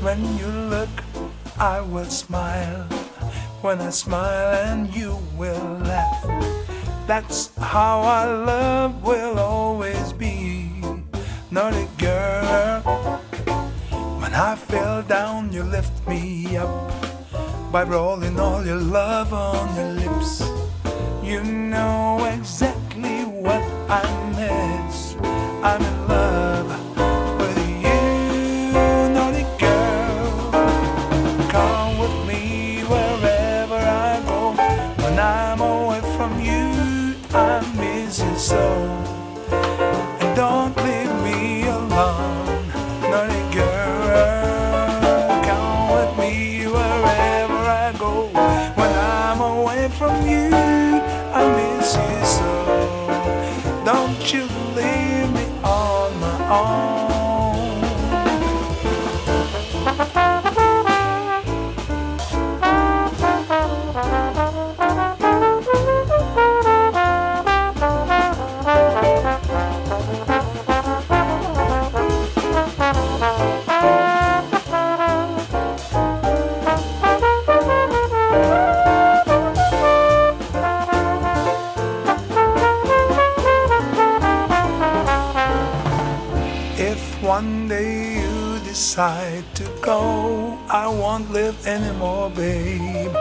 When 0.01 0.19
you 0.37 0.47
look, 0.47 0.89
I 1.57 1.79
will 1.79 2.11
smile. 2.11 2.92
When 3.63 3.79
I 3.79 3.91
smile, 3.91 4.55
and 4.67 4.93
you 4.93 5.17
will 5.37 5.79
laugh. 5.87 6.27
That's 7.07 7.49
how 7.55 8.01
our 8.01 8.27
love 8.45 9.01
will 9.01 9.39
always 9.39 10.11
be. 10.11 10.69
Naughty 11.49 11.87
girl. 11.97 12.81
When 14.19 14.33
I 14.33 14.57
fell 14.57 15.01
down, 15.03 15.53
you 15.53 15.63
lift 15.63 16.05
me 16.05 16.57
up 16.57 16.91
by 17.71 17.83
rolling 17.83 18.37
all 18.37 18.65
your 18.65 18.81
love 18.99 19.31
on 19.31 19.73
your 19.77 19.93
lips. 19.93 20.43
You 21.23 21.41
know 21.45 22.19
exactly 22.37 23.23
what 23.23 23.63
I 23.87 24.03
miss. 24.35 25.15
I'm 25.63 25.92
earth 91.53 91.67
anymore, 91.67 92.29
babe. 92.29 93.11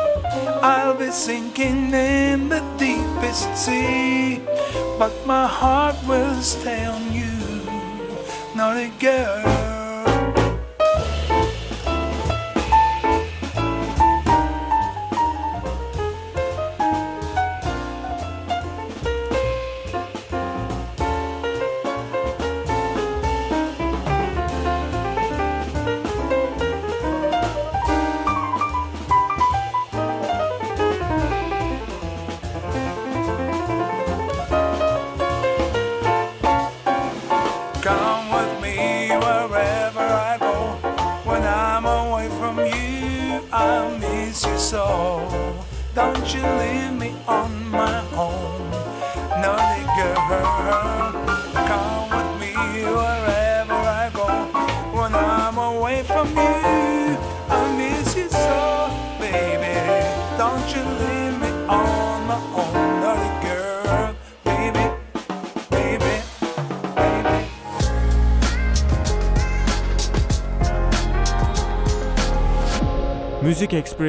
I'll 0.62 0.95
be 0.95 1.11
sinking 1.11 1.93
in 1.93 2.49
the 2.49 2.62
deepest 2.78 3.57
sea, 3.57 4.41
but 4.99 5.12
my 5.26 5.47
heart 5.47 5.97
will 6.07 6.41
stay 6.41 6.85
on 6.85 7.12
you, 7.12 7.30
naughty 8.55 8.91
girl. 8.99 9.62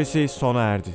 süresi 0.05 0.27
sona 0.27 0.61
erdi. 0.63 0.89